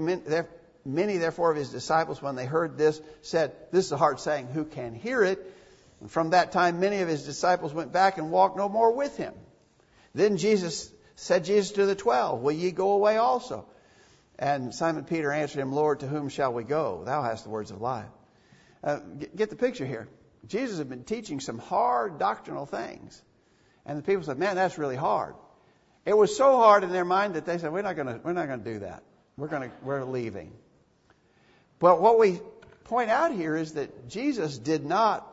many 0.86 1.18
therefore 1.18 1.52
of 1.52 1.58
his 1.58 1.70
disciples, 1.70 2.22
when 2.22 2.36
they 2.36 2.46
heard 2.46 2.78
this, 2.78 3.00
said, 3.22 3.54
This 3.72 3.86
is 3.86 3.92
a 3.92 3.98
hard 3.98 4.20
saying, 4.20 4.48
who 4.48 4.66
can 4.66 4.94
hear 4.96 5.24
it? 5.24 5.54
And 6.02 6.12
from 6.12 6.32
that 6.32 6.52
time, 6.52 6.80
many 6.80 7.00
of 7.00 7.08
his 7.08 7.24
disciples 7.24 7.74
went 7.74 7.92
back 7.92 8.18
and 8.18 8.32
walked 8.32 8.58
no 8.58 8.68
more 8.68 8.94
with 8.94 9.16
him. 9.18 9.34
Then 10.18 10.38
Jesus 10.38 10.92
Said 11.20 11.46
Jesus 11.46 11.72
to 11.72 11.88
the 11.88 11.96
twelve, 11.96 12.42
Will 12.42 12.54
ye 12.54 12.72
go 12.72 12.92
away 12.92 13.18
also? 13.18 13.66
And 14.38 14.74
Simon 14.74 15.04
Peter 15.04 15.32
answered 15.32 15.60
him, 15.60 15.74
Lord, 15.74 16.02
to 16.02 16.08
whom 16.08 16.30
shall 16.30 16.54
we 16.54 16.64
go? 16.64 17.02
Thou 17.04 17.24
hast 17.24 17.44
the 17.44 17.50
words 17.50 17.72
of 17.72 17.82
life. 17.82 18.06
Uh, 18.84 19.00
get, 19.00 19.36
get 19.36 19.50
the 19.50 19.56
picture 19.56 19.86
here. 19.86 20.08
Jesus 20.46 20.78
had 20.78 20.90
been 20.90 21.04
teaching 21.04 21.40
some 21.40 21.58
hard 21.58 22.20
doctrinal 22.20 22.68
things. 22.68 23.20
And 23.84 23.98
the 23.98 24.04
people 24.04 24.24
said, 24.24 24.38
Man, 24.38 24.56
that's 24.56 24.78
really 24.78 24.96
hard. 24.96 25.34
It 26.06 26.16
was 26.16 26.38
so 26.38 26.58
hard 26.58 26.84
in 26.84 26.92
their 26.92 27.04
mind 27.04 27.34
that 27.34 27.48
they 27.48 27.58
said, 27.58 27.74
We're 27.74 27.82
not 27.82 27.96
gonna 27.96 28.20
we're 28.24 28.34
not 28.34 28.48
gonna 28.48 28.64
do 28.64 28.80
that. 28.80 29.02
We're 29.38 29.48
gonna 29.48 29.72
we're 29.82 30.04
leaving. 30.04 30.54
But 31.80 32.00
what 32.00 32.20
we 32.20 32.40
point 32.84 33.10
out 33.10 33.34
here 33.34 33.56
is 33.56 33.74
that 33.74 34.08
Jesus 34.08 34.60
did 34.60 34.86
not 34.86 35.28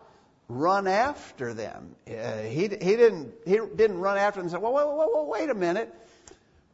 run 0.48 0.86
after 0.86 1.54
them. 1.54 1.94
Uh, 2.08 2.42
he, 2.42 2.62
he, 2.62 2.68
didn't, 2.68 3.32
he 3.46 3.58
didn't 3.74 3.98
run 3.98 4.18
after 4.18 4.40
them 4.40 4.46
and 4.46 4.52
say, 4.52 4.58
well, 4.58 4.72
wait, 4.72 4.86
wait, 4.86 5.26
wait 5.40 5.50
a 5.50 5.54
minute. 5.54 5.94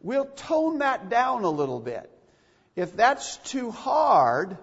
We'll 0.03 0.27
tone 0.27 0.79
that 0.79 1.09
down 1.09 1.45
a 1.45 1.51
little 1.51 1.81
bit. 1.81 2.11
If 2.75 2.97
that's 2.97 3.37
too 3.39 3.71
hard, 3.71 4.57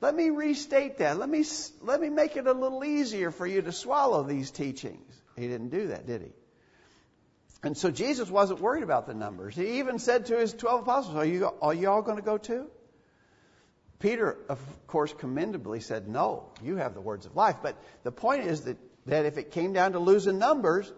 let 0.00 0.14
me 0.14 0.30
restate 0.30 0.98
that. 0.98 1.18
Let 1.18 1.28
me, 1.28 1.44
let 1.80 2.00
me 2.00 2.10
make 2.10 2.36
it 2.36 2.46
a 2.46 2.52
little 2.52 2.84
easier 2.84 3.30
for 3.30 3.46
you 3.46 3.62
to 3.62 3.72
swallow 3.72 4.22
these 4.22 4.50
teachings. 4.50 5.14
He 5.36 5.48
didn't 5.48 5.70
do 5.70 5.88
that, 5.88 6.06
did 6.06 6.22
he? 6.22 6.32
And 7.62 7.76
so 7.76 7.90
Jesus 7.90 8.30
wasn't 8.30 8.60
worried 8.60 8.82
about 8.82 9.06
the 9.06 9.14
numbers. 9.14 9.56
He 9.56 9.78
even 9.78 9.98
said 9.98 10.26
to 10.26 10.36
his 10.36 10.52
12 10.52 10.82
apostles, 10.82 11.16
Are 11.16 11.24
you, 11.24 11.50
are 11.62 11.72
you 11.72 11.88
all 11.88 12.02
going 12.02 12.18
to 12.18 12.22
go 12.22 12.36
too? 12.36 12.66
Peter, 14.04 14.36
of 14.50 14.60
course, 14.86 15.14
commendably 15.14 15.80
said, 15.80 16.06
No, 16.08 16.50
you 16.62 16.76
have 16.76 16.92
the 16.92 17.00
words 17.00 17.24
of 17.24 17.34
life. 17.36 17.56
But 17.62 17.82
the 18.02 18.12
point 18.12 18.44
is 18.44 18.60
that, 18.64 18.76
that 19.06 19.24
if 19.24 19.38
it 19.38 19.50
came 19.50 19.72
down 19.72 19.92
to 19.92 19.98
losing 19.98 20.38
numbers, 20.38 20.92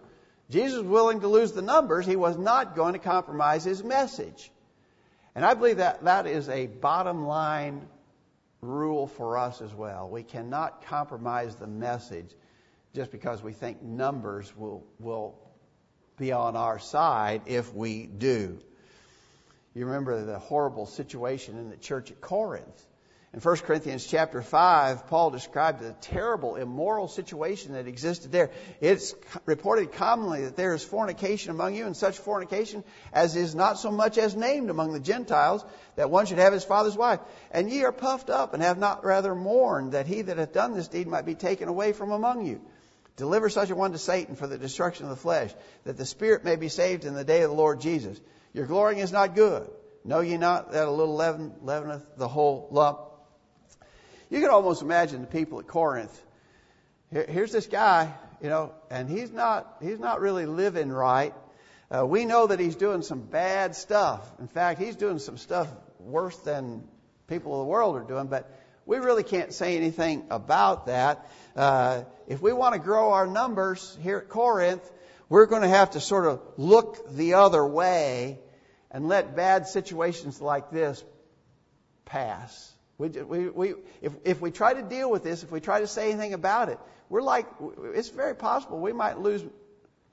Jesus 0.50 0.78
was 0.78 0.88
willing 0.88 1.20
to 1.20 1.28
lose 1.28 1.52
the 1.52 1.62
numbers. 1.62 2.04
He 2.04 2.16
was 2.16 2.36
not 2.36 2.74
going 2.74 2.94
to 2.94 2.98
compromise 2.98 3.62
his 3.62 3.84
message. 3.84 4.50
And 5.36 5.44
I 5.44 5.54
believe 5.54 5.76
that 5.76 6.02
that 6.02 6.26
is 6.26 6.48
a 6.48 6.66
bottom 6.66 7.28
line 7.28 7.86
rule 8.60 9.06
for 9.06 9.38
us 9.38 9.60
as 9.60 9.72
well. 9.72 10.10
We 10.10 10.24
cannot 10.24 10.84
compromise 10.86 11.54
the 11.54 11.68
message 11.68 12.34
just 12.92 13.12
because 13.12 13.40
we 13.40 13.52
think 13.52 13.84
numbers 13.84 14.52
will, 14.56 14.84
will 14.98 15.38
be 16.18 16.32
on 16.32 16.56
our 16.56 16.80
side 16.80 17.42
if 17.46 17.72
we 17.72 18.06
do. 18.06 18.58
You 19.74 19.86
remember 19.86 20.24
the 20.24 20.40
horrible 20.40 20.86
situation 20.86 21.56
in 21.56 21.70
the 21.70 21.76
church 21.76 22.10
at 22.10 22.20
Corinth 22.20 22.84
In 23.36 23.42
1 23.42 23.56
Corinthians 23.58 24.06
chapter 24.06 24.40
5, 24.40 25.08
Paul 25.08 25.28
described 25.28 25.80
the 25.80 25.92
terrible 26.00 26.56
immoral 26.56 27.06
situation 27.06 27.74
that 27.74 27.86
existed 27.86 28.32
there. 28.32 28.50
It's 28.80 29.14
reported 29.44 29.92
commonly 29.92 30.44
that 30.44 30.56
there 30.56 30.72
is 30.72 30.82
fornication 30.82 31.50
among 31.50 31.74
you, 31.74 31.84
and 31.84 31.94
such 31.94 32.16
fornication 32.18 32.82
as 33.12 33.36
is 33.36 33.54
not 33.54 33.78
so 33.78 33.90
much 33.90 34.16
as 34.16 34.34
named 34.34 34.70
among 34.70 34.94
the 34.94 35.00
Gentiles, 35.00 35.62
that 35.96 36.08
one 36.08 36.24
should 36.24 36.38
have 36.38 36.54
his 36.54 36.64
father's 36.64 36.96
wife. 36.96 37.20
And 37.50 37.70
ye 37.70 37.84
are 37.84 37.92
puffed 37.92 38.30
up, 38.30 38.54
and 38.54 38.62
have 38.62 38.78
not 38.78 39.04
rather 39.04 39.34
mourned 39.34 39.92
that 39.92 40.06
he 40.06 40.22
that 40.22 40.38
hath 40.38 40.54
done 40.54 40.72
this 40.72 40.88
deed 40.88 41.06
might 41.06 41.26
be 41.26 41.34
taken 41.34 41.68
away 41.68 41.92
from 41.92 42.12
among 42.12 42.46
you. 42.46 42.62
Deliver 43.16 43.50
such 43.50 43.68
a 43.68 43.76
one 43.76 43.92
to 43.92 43.98
Satan 43.98 44.36
for 44.36 44.46
the 44.46 44.56
destruction 44.56 45.04
of 45.04 45.10
the 45.10 45.16
flesh, 45.16 45.52
that 45.84 45.98
the 45.98 46.06
spirit 46.06 46.42
may 46.42 46.56
be 46.56 46.70
saved 46.70 47.04
in 47.04 47.12
the 47.12 47.22
day 47.22 47.42
of 47.42 47.50
the 47.50 47.56
Lord 47.56 47.82
Jesus. 47.82 48.18
Your 48.54 48.64
glorying 48.64 49.00
is 49.00 49.12
not 49.12 49.34
good. 49.34 49.68
Know 50.06 50.20
ye 50.20 50.38
not 50.38 50.72
that 50.72 50.88
a 50.88 50.90
little 50.90 51.16
leaven 51.16 51.52
leaveneth 51.60 52.16
the 52.16 52.28
whole 52.28 52.68
lump? 52.70 53.00
You 54.28 54.40
can 54.40 54.50
almost 54.50 54.82
imagine 54.82 55.20
the 55.20 55.26
people 55.26 55.60
at 55.60 55.66
Corinth. 55.66 56.22
Here, 57.12 57.26
here's 57.28 57.52
this 57.52 57.66
guy, 57.66 58.12
you 58.42 58.48
know, 58.48 58.72
and 58.90 59.08
he's 59.08 59.30
not 59.30 59.76
he's 59.80 60.00
not 60.00 60.20
really 60.20 60.46
living 60.46 60.90
right. 60.90 61.34
Uh, 61.88 62.04
we 62.04 62.24
know 62.24 62.48
that 62.48 62.58
he's 62.58 62.74
doing 62.74 63.02
some 63.02 63.20
bad 63.20 63.76
stuff. 63.76 64.28
In 64.40 64.48
fact, 64.48 64.80
he's 64.80 64.96
doing 64.96 65.20
some 65.20 65.38
stuff 65.38 65.68
worse 66.00 66.36
than 66.38 66.82
people 67.28 67.52
of 67.52 67.58
the 67.60 67.70
world 67.70 67.96
are 67.96 68.02
doing. 68.02 68.26
But 68.26 68.50
we 68.84 68.98
really 68.98 69.22
can't 69.22 69.52
say 69.52 69.76
anything 69.76 70.24
about 70.30 70.86
that. 70.86 71.30
Uh, 71.54 72.02
if 72.26 72.42
we 72.42 72.52
want 72.52 72.74
to 72.74 72.80
grow 72.80 73.12
our 73.12 73.26
numbers 73.26 73.96
here 74.02 74.18
at 74.18 74.28
Corinth, 74.28 74.82
we're 75.28 75.46
going 75.46 75.62
to 75.62 75.68
have 75.68 75.92
to 75.92 76.00
sort 76.00 76.26
of 76.26 76.40
look 76.56 77.14
the 77.14 77.34
other 77.34 77.64
way 77.64 78.40
and 78.90 79.08
let 79.08 79.36
bad 79.36 79.68
situations 79.68 80.40
like 80.40 80.70
this 80.70 81.02
pass. 82.04 82.75
We, 82.98 83.08
we, 83.08 83.48
we, 83.48 83.74
if, 84.00 84.12
if 84.24 84.40
we 84.40 84.50
try 84.50 84.72
to 84.74 84.82
deal 84.82 85.10
with 85.10 85.22
this, 85.22 85.42
if 85.42 85.50
we 85.50 85.60
try 85.60 85.80
to 85.80 85.86
say 85.86 86.10
anything 86.10 86.32
about 86.32 86.70
it, 86.70 86.78
we're 87.08 87.22
like, 87.22 87.46
it's 87.94 88.08
very 88.08 88.34
possible 88.34 88.78
we 88.78 88.92
might 88.92 89.18
lose 89.18 89.44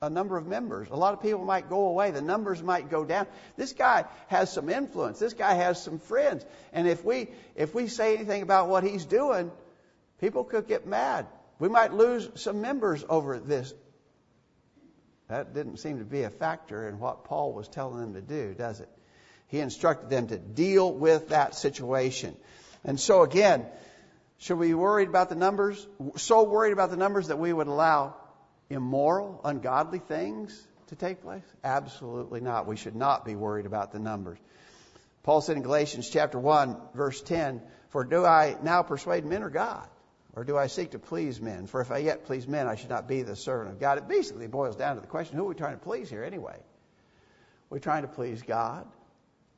a 0.02 0.10
number 0.10 0.36
of 0.36 0.46
members. 0.46 0.88
A 0.90 0.96
lot 0.96 1.14
of 1.14 1.22
people 1.22 1.44
might 1.44 1.68
go 1.68 1.86
away. 1.86 2.10
The 2.10 2.20
numbers 2.20 2.62
might 2.62 2.90
go 2.90 3.04
down. 3.04 3.26
This 3.56 3.72
guy 3.72 4.04
has 4.28 4.52
some 4.52 4.68
influence. 4.68 5.18
This 5.18 5.32
guy 5.32 5.54
has 5.54 5.82
some 5.82 5.98
friends. 5.98 6.44
And 6.72 6.86
if 6.86 7.04
we, 7.04 7.28
if 7.56 7.74
we 7.74 7.88
say 7.88 8.14
anything 8.14 8.42
about 8.42 8.68
what 8.68 8.84
he's 8.84 9.04
doing, 9.06 9.50
people 10.20 10.44
could 10.44 10.68
get 10.68 10.86
mad. 10.86 11.26
We 11.58 11.68
might 11.68 11.94
lose 11.94 12.28
some 12.34 12.60
members 12.60 13.04
over 13.08 13.38
this. 13.38 13.72
That 15.28 15.54
didn't 15.54 15.78
seem 15.78 15.98
to 15.98 16.04
be 16.04 16.22
a 16.22 16.30
factor 16.30 16.86
in 16.86 16.98
what 16.98 17.24
Paul 17.24 17.54
was 17.54 17.68
telling 17.68 18.00
them 18.00 18.14
to 18.14 18.20
do, 18.20 18.54
does 18.54 18.80
it? 18.80 18.88
He 19.48 19.60
instructed 19.60 20.10
them 20.10 20.26
to 20.28 20.38
deal 20.38 20.92
with 20.92 21.28
that 21.28 21.54
situation. 21.54 22.36
And 22.84 23.00
so 23.00 23.22
again, 23.22 23.66
should 24.38 24.58
we 24.58 24.68
be 24.68 24.74
worried 24.74 25.08
about 25.08 25.28
the 25.28 25.36
numbers? 25.36 25.86
So 26.16 26.44
worried 26.44 26.72
about 26.72 26.90
the 26.90 26.96
numbers 26.96 27.28
that 27.28 27.38
we 27.38 27.52
would 27.52 27.66
allow 27.66 28.16
immoral, 28.68 29.40
ungodly 29.44 30.00
things 30.00 30.66
to 30.88 30.96
take 30.96 31.22
place? 31.22 31.44
Absolutely 31.62 32.40
not. 32.40 32.66
We 32.66 32.76
should 32.76 32.96
not 32.96 33.24
be 33.24 33.36
worried 33.36 33.66
about 33.66 33.92
the 33.92 33.98
numbers. 33.98 34.38
Paul 35.22 35.40
said 35.40 35.56
in 35.56 35.62
Galatians 35.62 36.10
chapter 36.10 36.38
1, 36.38 36.76
verse 36.94 37.20
10, 37.22 37.62
For 37.88 38.04
do 38.04 38.24
I 38.24 38.56
now 38.62 38.82
persuade 38.82 39.24
men 39.24 39.42
or 39.42 39.50
God? 39.50 39.88
Or 40.36 40.44
do 40.44 40.58
I 40.58 40.66
seek 40.66 40.90
to 40.90 40.98
please 40.98 41.40
men? 41.40 41.66
For 41.66 41.80
if 41.80 41.90
I 41.90 41.98
yet 41.98 42.24
please 42.24 42.46
men, 42.46 42.66
I 42.66 42.74
should 42.74 42.90
not 42.90 43.06
be 43.06 43.22
the 43.22 43.36
servant 43.36 43.70
of 43.70 43.80
God. 43.80 43.98
It 43.98 44.08
basically 44.08 44.48
boils 44.48 44.76
down 44.76 44.96
to 44.96 45.00
the 45.00 45.06
question 45.06 45.36
who 45.36 45.44
are 45.44 45.48
we 45.48 45.54
trying 45.54 45.78
to 45.78 45.84
please 45.84 46.10
here 46.10 46.24
anyway? 46.24 46.58
We're 47.70 47.78
trying 47.78 48.02
to 48.02 48.08
please 48.08 48.42
God? 48.42 48.86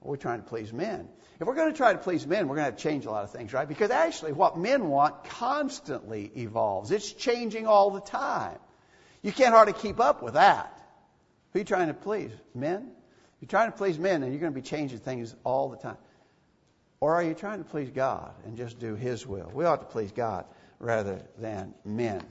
Or 0.01 0.09
are 0.09 0.13
we 0.13 0.19
trying 0.19 0.43
to 0.43 0.49
please 0.49 0.73
men? 0.73 1.09
If 1.39 1.47
we're 1.47 1.55
going 1.55 1.71
to 1.71 1.77
try 1.77 1.93
to 1.93 1.99
please 1.99 2.27
men, 2.27 2.49
we're 2.49 2.57
going 2.57 2.67
to 2.67 2.73
have 2.73 2.77
to 2.77 2.83
change 2.83 3.05
a 3.05 3.11
lot 3.11 3.25
of 3.25 3.31
things, 3.31 3.53
right? 3.53 3.69
Because 3.69 3.91
actually, 3.91 4.33
what 4.33 4.57
men 4.57 4.89
want 4.89 5.25
constantly 5.25 6.31
evolves. 6.37 6.91
It's 6.91 7.13
changing 7.13 7.67
all 7.67 7.91
the 7.91 8.01
time. 8.01 8.59
You 9.23 9.33
can't 9.33 9.55
hardly 9.55 9.75
keep 9.75 10.01
up 10.01 10.23
with 10.23 10.35
that. 10.35 10.73
Who 11.53 11.59
are 11.59 11.61
you 11.61 11.65
trying 11.65 11.89
to 11.89 11.95
please? 11.95 12.31
Men? 12.55 12.91
You're 13.41 13.49
trying 13.49 13.71
to 13.71 13.77
please 13.77 13.99
men, 13.99 14.23
and 14.23 14.33
you're 14.33 14.41
going 14.41 14.53
to 14.53 14.61
be 14.61 14.67
changing 14.67 15.01
things 15.01 15.35
all 15.45 15.69
the 15.69 15.77
time. 15.77 15.99
Or 17.01 17.15
are 17.15 17.23
you 17.23 17.35
trying 17.35 17.63
to 17.63 17.69
please 17.69 17.91
God 17.91 18.33
and 18.45 18.57
just 18.57 18.79
do 18.79 18.95
His 18.95 19.27
will? 19.27 19.51
We 19.53 19.65
ought 19.65 19.81
to 19.81 19.87
please 19.87 20.13
God 20.13 20.47
rather 20.79 21.21
than 21.39 21.75
men. 21.85 22.23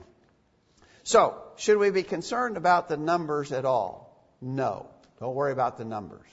So, 1.03 1.39
should 1.57 1.77
we 1.77 1.91
be 1.91 2.01
concerned 2.01 2.57
about 2.57 2.89
the 2.89 2.97
numbers 2.97 3.51
at 3.51 3.65
all? 3.65 4.27
No. 4.41 4.87
Don't 5.19 5.35
worry 5.35 5.51
about 5.51 5.77
the 5.77 5.85
numbers. 5.85 6.27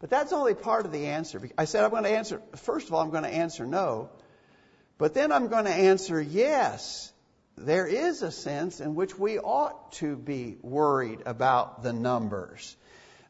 But 0.00 0.10
that's 0.10 0.32
only 0.32 0.54
part 0.54 0.86
of 0.86 0.92
the 0.92 1.06
answer. 1.06 1.40
I 1.58 1.64
said 1.64 1.84
I'm 1.84 1.90
going 1.90 2.04
to 2.04 2.10
answer, 2.10 2.40
first 2.56 2.86
of 2.86 2.94
all, 2.94 3.02
I'm 3.02 3.10
going 3.10 3.24
to 3.24 3.34
answer 3.34 3.66
no. 3.66 4.10
But 4.96 5.14
then 5.14 5.32
I'm 5.32 5.48
going 5.48 5.64
to 5.64 5.72
answer 5.72 6.20
yes. 6.20 7.12
There 7.56 7.86
is 7.86 8.22
a 8.22 8.30
sense 8.30 8.80
in 8.80 8.94
which 8.94 9.18
we 9.18 9.38
ought 9.38 9.92
to 9.94 10.16
be 10.16 10.56
worried 10.62 11.22
about 11.26 11.82
the 11.82 11.92
numbers. 11.92 12.76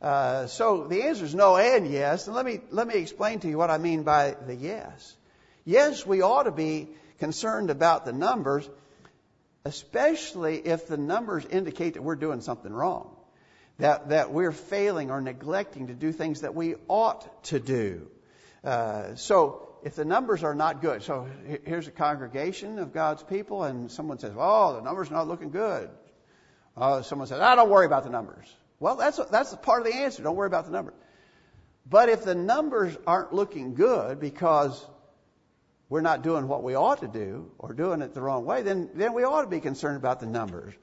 Uh, 0.02 0.46
so 0.46 0.86
the 0.86 1.04
answer 1.04 1.24
is 1.24 1.34
no 1.34 1.56
and 1.56 1.90
yes. 1.90 2.26
And 2.26 2.36
let 2.36 2.44
me, 2.44 2.60
let 2.70 2.86
me 2.86 2.94
explain 2.96 3.40
to 3.40 3.48
you 3.48 3.56
what 3.56 3.70
I 3.70 3.78
mean 3.78 4.02
by 4.02 4.36
the 4.46 4.54
yes. 4.54 5.16
Yes, 5.64 6.06
we 6.06 6.20
ought 6.20 6.44
to 6.44 6.52
be 6.52 6.88
concerned 7.18 7.70
about 7.70 8.04
the 8.04 8.12
numbers, 8.12 8.68
especially 9.64 10.58
if 10.58 10.86
the 10.86 10.98
numbers 10.98 11.46
indicate 11.46 11.94
that 11.94 12.02
we're 12.02 12.16
doing 12.16 12.42
something 12.42 12.72
wrong 12.72 13.17
that, 13.78 14.08
that 14.08 14.32
we're 14.32 14.52
failing 14.52 15.10
or 15.10 15.20
neglecting 15.20 15.86
to 15.86 15.94
do 15.94 16.12
things 16.12 16.40
that 16.40 16.54
we 16.54 16.74
ought 16.88 17.44
to 17.44 17.60
do. 17.60 18.08
Uh, 18.64 19.14
so 19.14 19.68
if 19.84 19.94
the 19.94 20.04
numbers 20.04 20.42
are 20.42 20.54
not 20.54 20.82
good, 20.82 21.02
so 21.02 21.28
here's 21.64 21.86
a 21.86 21.92
congregation 21.92 22.78
of 22.78 22.92
God's 22.92 23.22
people, 23.22 23.64
and 23.64 23.90
someone 23.90 24.18
says, 24.18 24.32
"Oh, 24.36 24.74
the 24.74 24.82
numbers 24.82 25.10
are 25.10 25.14
not 25.14 25.28
looking 25.28 25.50
good." 25.50 25.88
Uh, 26.76 27.02
someone 27.02 27.28
says, 27.28 27.40
"I 27.40 27.52
ah, 27.52 27.54
don't 27.54 27.70
worry 27.70 27.86
about 27.86 28.04
the 28.04 28.10
numbers." 28.10 28.52
Well, 28.80 28.96
that's 28.96 29.18
that's 29.30 29.54
part 29.56 29.86
of 29.86 29.92
the 29.92 29.94
answer. 29.94 30.22
Don't 30.22 30.36
worry 30.36 30.48
about 30.48 30.66
the 30.66 30.72
numbers. 30.72 30.94
But 31.88 32.08
if 32.08 32.24
the 32.24 32.34
numbers 32.34 32.96
aren't 33.06 33.32
looking 33.32 33.74
good 33.74 34.20
because 34.20 34.84
we're 35.88 36.02
not 36.02 36.22
doing 36.22 36.48
what 36.48 36.62
we 36.62 36.74
ought 36.74 37.00
to 37.00 37.08
do 37.08 37.50
or 37.58 37.72
doing 37.72 38.02
it 38.02 38.12
the 38.12 38.20
wrong 38.20 38.44
way, 38.44 38.62
then 38.62 38.90
then 38.94 39.14
we 39.14 39.22
ought 39.22 39.42
to 39.42 39.48
be 39.48 39.60
concerned 39.60 39.96
about 39.96 40.20
the 40.20 40.26
numbers. 40.26 40.74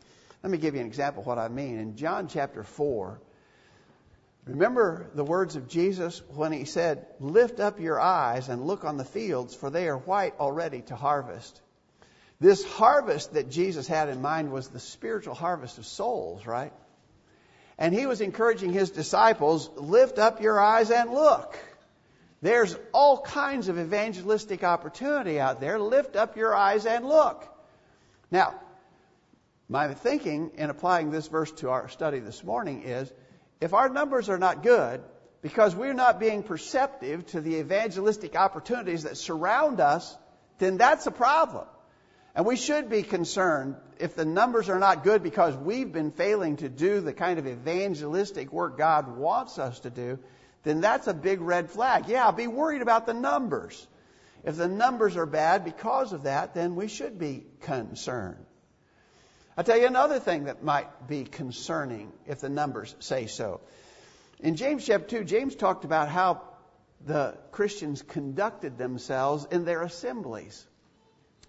Let 0.46 0.52
me 0.52 0.60
give 0.60 0.76
you 0.76 0.82
an 0.82 0.86
example 0.86 1.22
of 1.22 1.26
what 1.26 1.40
I 1.40 1.48
mean. 1.48 1.80
In 1.80 1.96
John 1.96 2.28
chapter 2.28 2.62
4, 2.62 3.20
remember 4.46 5.10
the 5.16 5.24
words 5.24 5.56
of 5.56 5.68
Jesus 5.68 6.22
when 6.36 6.52
he 6.52 6.66
said, 6.66 7.08
Lift 7.20 7.60
up 7.60 7.80
your 7.80 8.00
eyes 8.00 8.48
and 8.48 8.68
look 8.68 8.86
on 8.86 8.98
the 8.98 9.06
fields, 9.06 9.56
for 9.56 9.72
they 9.72 9.88
are 9.88 9.98
white 9.98 10.36
already 10.40 10.82
to 10.84 10.96
harvest. 10.96 11.60
This 12.40 12.64
harvest 12.64 13.34
that 13.34 13.50
Jesus 13.50 13.88
had 13.88 14.08
in 14.08 14.22
mind 14.22 14.52
was 14.52 14.68
the 14.68 14.80
spiritual 14.80 15.34
harvest 15.34 15.80
of 15.80 15.88
souls, 15.88 16.46
right? 16.46 16.74
And 17.80 17.92
he 17.92 18.06
was 18.06 18.22
encouraging 18.22 18.72
his 18.72 18.92
disciples, 18.92 19.68
lift 19.76 20.20
up 20.20 20.44
your 20.44 20.60
eyes 20.60 20.92
and 20.92 21.10
look. 21.10 21.58
There's 22.44 22.78
all 22.94 23.20
kinds 23.20 23.68
of 23.68 23.80
evangelistic 23.80 24.64
opportunity 24.64 25.40
out 25.40 25.60
there. 25.60 25.80
Lift 25.80 26.16
up 26.16 26.38
your 26.38 26.54
eyes 26.54 26.86
and 26.86 27.04
look. 27.04 27.52
Now, 28.30 28.60
my 29.68 29.94
thinking 29.94 30.52
in 30.56 30.70
applying 30.70 31.10
this 31.12 31.28
verse 31.28 31.52
to 31.54 31.70
our 31.70 31.90
study 31.90 32.20
this 32.20 32.44
morning 32.44 32.84
is 32.84 33.12
if 33.62 33.74
our 33.74 33.90
numbers 33.90 34.30
are 34.30 34.38
not 34.38 34.64
good, 34.64 35.02
because 35.42 35.76
we're 35.76 35.94
not 35.94 36.20
being 36.20 36.44
perceptive 36.44 37.26
to 37.28 37.42
the 37.42 37.58
evangelistic 37.58 38.36
opportunities 38.36 39.04
that 39.04 39.18
surround 39.18 39.80
us, 39.80 40.18
then 40.58 40.78
that's 40.78 41.06
a 41.08 41.12
problem. 41.12 41.66
And 42.36 42.46
we 42.46 42.58
should 42.58 42.90
be 42.90 43.04
concerned 43.04 43.76
if 44.00 44.16
the 44.16 44.26
numbers 44.26 44.70
are 44.70 44.80
not 44.80 45.04
good 45.04 45.24
because 45.24 45.56
we've 45.56 45.92
been 45.92 46.12
failing 46.12 46.58
to 46.58 46.70
do 46.70 47.00
the 47.00 47.14
kind 47.14 47.40
of 47.40 47.48
evangelistic 47.48 48.52
work 48.52 48.78
God 48.78 49.18
wants 49.18 49.58
us 49.58 49.80
to 49.82 49.90
do, 49.90 50.20
then 50.64 50.82
that's 50.82 51.08
a 51.08 51.14
big 51.14 51.42
red 51.42 51.72
flag. 51.72 52.08
Yeah, 52.08 52.32
be 52.32 52.48
worried 52.48 52.82
about 52.82 53.06
the 53.06 53.14
numbers. 53.14 53.88
If 54.44 54.58
the 54.58 54.68
numbers 54.68 55.16
are 55.16 55.26
bad 55.26 55.64
because 55.64 56.12
of 56.12 56.24
that, 56.24 56.54
then 56.54 56.76
we 56.76 56.88
should 56.88 57.18
be 57.18 57.46
concerned. 57.62 58.46
I'll 59.58 59.64
tell 59.64 59.78
you 59.78 59.88
another 59.88 60.20
thing 60.20 60.46
that 60.46 60.64
might 60.64 61.08
be 61.08 61.24
concerning 61.24 62.12
if 62.28 62.42
the 62.42 62.50
numbers 62.50 62.94
say 63.00 63.28
so. 63.28 63.62
In 64.42 64.58
James 64.58 64.86
chapter 64.86 65.20
2, 65.20 65.24
James 65.24 65.56
talked 65.56 65.86
about 65.86 66.10
how 66.10 66.42
the 67.06 67.38
Christians 67.52 68.02
conducted 68.02 68.78
themselves 68.78 69.48
in 69.50 69.64
their 69.64 69.82
assemblies. 69.84 70.66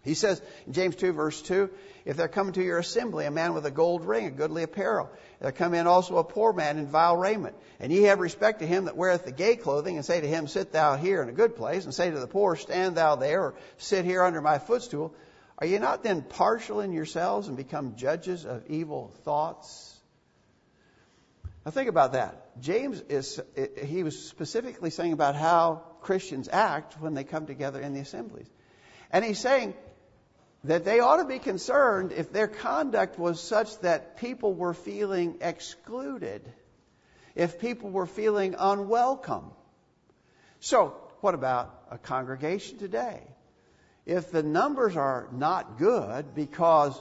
He 0.03 0.14
says 0.14 0.40
in 0.69 0.73
James 0.73 0.95
2, 0.95 1.14
verse 1.14 1.42
2, 1.42 1.69
if 2.05 2.16
there 2.16 2.29
come 2.29 2.53
to 2.53 2.62
your 2.62 2.79
assembly 2.79 3.27
a 3.27 3.31
man 3.33 3.55
with 3.55 3.66
a 3.66 3.73
gold 3.73 4.05
ring, 4.05 4.27
a 4.27 4.31
goodly 4.31 4.62
apparel, 4.62 5.11
there 5.40 5.51
come 5.51 5.75
in 5.75 5.88
also 5.88 6.19
a 6.19 6.25
poor 6.25 6.53
man 6.53 6.79
in 6.79 6.87
vile 6.87 7.16
raiment, 7.16 7.57
and 7.81 7.90
ye 7.90 8.03
have 8.03 8.21
respect 8.21 8.61
to 8.61 8.69
him 8.69 8.85
that 8.85 8.97
weareth 8.97 9.25
the 9.25 9.33
gay 9.33 9.57
clothing, 9.57 9.97
and 9.97 10.05
say 10.05 10.21
to 10.21 10.29
him, 10.29 10.47
Sit 10.47 10.71
thou 10.71 10.95
here 10.97 11.23
in 11.25 11.29
a 11.29 11.33
good 11.33 11.57
place, 11.57 11.85
and 11.85 11.92
say 11.92 12.09
to 12.09 12.21
the 12.21 12.29
poor, 12.29 12.55
Stand 12.55 12.97
thou 12.97 13.16
there, 13.16 13.42
or 13.42 13.55
sit 13.79 14.05
here 14.05 14.23
under 14.23 14.40
my 14.40 14.61
footstool, 14.61 15.12
are 15.59 15.66
you 15.66 15.79
not 15.79 16.03
then 16.03 16.23
partial 16.23 16.81
in 16.81 16.92
yourselves 16.92 17.49
and 17.49 17.57
become 17.57 17.97
judges 17.97 18.45
of 18.45 18.66
evil 18.69 19.12
thoughts? 19.25 19.99
Now 21.64 21.71
think 21.71 21.88
about 21.88 22.12
that. 22.12 22.61
James 22.61 23.01
is, 23.09 23.40
he 23.83 24.03
was 24.03 24.29
specifically 24.29 24.90
saying 24.90 25.12
about 25.12 25.35
how 25.35 25.83
Christians 26.03 26.49
act 26.51 27.01
when 27.01 27.14
they 27.14 27.25
come 27.25 27.47
together 27.47 27.81
in 27.81 27.95
the 27.95 28.01
assemblies. 28.01 28.49
And 29.11 29.25
he's 29.25 29.38
saying 29.38 29.75
that 30.64 30.85
they 30.85 31.01
ought 31.01 31.16
to 31.16 31.25
be 31.25 31.38
concerned 31.38 32.12
if 32.12 32.33
their 32.33 32.49
conduct 32.49 33.19
was 33.19 33.40
such 33.40 33.79
that 33.81 34.19
people 34.19 34.53
were 34.53 34.75
feeling 34.75 35.38
excluded, 35.40 36.42
if 37.35 37.61
people 37.61 37.90
were 37.90 38.07
feeling 38.07 38.55
unwelcome. 38.59 39.51
So, 40.61 40.97
what 41.21 41.35
about 41.35 41.75
a 41.90 41.99
congregation 41.99 42.79
today? 42.79 43.23
If 44.07 44.31
the 44.31 44.45
numbers 44.45 44.97
are 44.97 45.29
not 45.33 45.79
good 45.79 46.35
because 46.35 47.01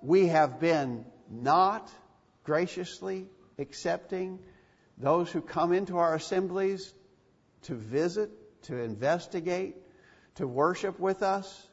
we 0.00 0.28
have 0.28 0.58
been 0.58 1.04
not 1.30 1.90
graciously 2.42 3.26
accepting 3.58 4.38
those 4.96 5.30
who 5.30 5.42
come 5.42 5.72
into 5.72 5.98
our 5.98 6.14
assemblies 6.14 6.92
to 7.62 7.74
visit, 7.74 8.30
to 8.62 8.78
investigate, 8.78 9.76
to 10.36 10.46
worship 10.46 10.98
with 10.98 11.22
us. 11.22 11.66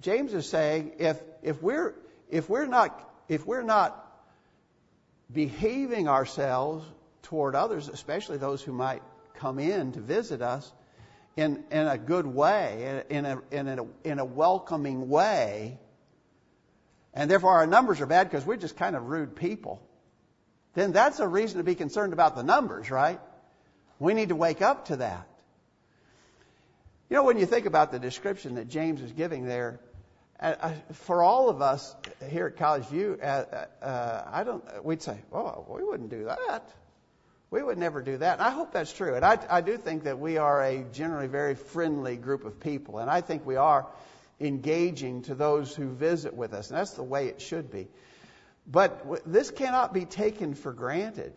James 0.00 0.34
is 0.34 0.48
saying 0.48 0.94
if, 0.98 1.20
if, 1.42 1.62
we're, 1.62 1.94
if, 2.28 2.48
we're 2.48 2.66
not, 2.66 3.08
if 3.28 3.46
we're 3.46 3.62
not 3.62 3.98
behaving 5.32 6.08
ourselves 6.08 6.84
toward 7.22 7.54
others, 7.54 7.88
especially 7.88 8.38
those 8.38 8.60
who 8.60 8.72
might 8.72 9.02
come 9.34 9.58
in 9.60 9.92
to 9.92 10.00
visit 10.00 10.42
us, 10.42 10.70
in, 11.36 11.64
in 11.70 11.86
a 11.86 11.98
good 11.98 12.26
way, 12.26 13.04
in 13.08 13.24
a, 13.24 13.38
in, 13.50 13.68
a, 13.68 13.86
in 14.04 14.18
a 14.18 14.24
welcoming 14.24 15.08
way, 15.08 15.78
and 17.14 17.30
therefore 17.30 17.52
our 17.52 17.66
numbers 17.66 18.00
are 18.00 18.06
bad 18.06 18.28
because 18.28 18.44
we're 18.44 18.56
just 18.56 18.76
kind 18.76 18.96
of 18.96 19.08
rude 19.08 19.34
people, 19.36 19.82
then 20.74 20.92
that's 20.92 21.20
a 21.20 21.28
reason 21.28 21.58
to 21.58 21.64
be 21.64 21.74
concerned 21.74 22.12
about 22.12 22.36
the 22.36 22.42
numbers, 22.42 22.90
right? 22.90 23.20
We 23.98 24.14
need 24.14 24.30
to 24.30 24.36
wake 24.36 24.62
up 24.62 24.86
to 24.86 24.96
that. 24.96 25.26
You 27.08 27.16
know, 27.16 27.24
when 27.24 27.38
you 27.38 27.46
think 27.46 27.66
about 27.66 27.92
the 27.92 27.98
description 27.98 28.54
that 28.54 28.68
James 28.68 29.00
is 29.02 29.12
giving 29.12 29.46
there, 29.46 29.80
uh, 30.40 30.72
for 30.92 31.22
all 31.22 31.50
of 31.50 31.62
us 31.62 31.94
here 32.30 32.46
at 32.46 32.56
College 32.56 32.86
View, 32.86 33.18
uh, 33.22 33.66
uh, 33.80 34.24
I 34.32 34.42
don't. 34.42 34.84
We'd 34.84 35.02
say, 35.02 35.18
"Oh, 35.32 35.64
we 35.68 35.84
wouldn't 35.84 36.10
do 36.10 36.24
that. 36.24 36.68
We 37.52 37.62
would 37.62 37.78
never 37.78 38.02
do 38.02 38.16
that." 38.16 38.38
And 38.38 38.42
I 38.42 38.50
hope 38.50 38.72
that's 38.72 38.92
true. 38.92 39.14
And 39.14 39.24
I, 39.24 39.38
I 39.48 39.60
do 39.60 39.76
think 39.76 40.02
that 40.04 40.18
we 40.18 40.38
are 40.38 40.60
a 40.60 40.82
generally 40.92 41.28
very 41.28 41.54
friendly 41.54 42.16
group 42.16 42.44
of 42.44 42.58
people, 42.58 42.98
and 42.98 43.08
I 43.08 43.20
think 43.20 43.46
we 43.46 43.54
are 43.54 43.86
engaging 44.40 45.22
to 45.22 45.36
those 45.36 45.76
who 45.76 45.88
visit 45.90 46.34
with 46.34 46.52
us, 46.52 46.70
and 46.70 46.78
that's 46.78 46.94
the 46.94 47.02
way 47.04 47.28
it 47.28 47.40
should 47.40 47.70
be. 47.70 47.86
But 48.66 49.22
this 49.24 49.50
cannot 49.50 49.92
be 49.92 50.04
taken 50.04 50.54
for 50.54 50.72
granted. 50.72 51.32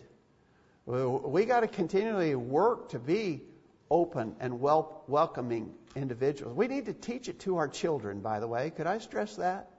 We 0.86 1.45
got 1.45 1.62
to 1.62 1.67
continually 1.67 2.36
work 2.36 2.89
to 2.89 2.99
be 2.99 3.41
open 3.89 4.36
and 4.39 4.60
wel- 4.62 5.04
welcoming 5.08 5.73
individuals. 5.95 6.56
We 6.56 6.67
need 6.67 6.86
to 6.86 6.93
teach 6.93 7.30
it 7.30 7.39
to 7.41 7.58
our 7.58 7.67
children, 7.67 8.21
by 8.21 8.39
the 8.39 8.47
way. 8.47 8.69
Could 8.69 8.88
I 8.88 8.99
stress 8.99 9.36
that? 9.38 9.69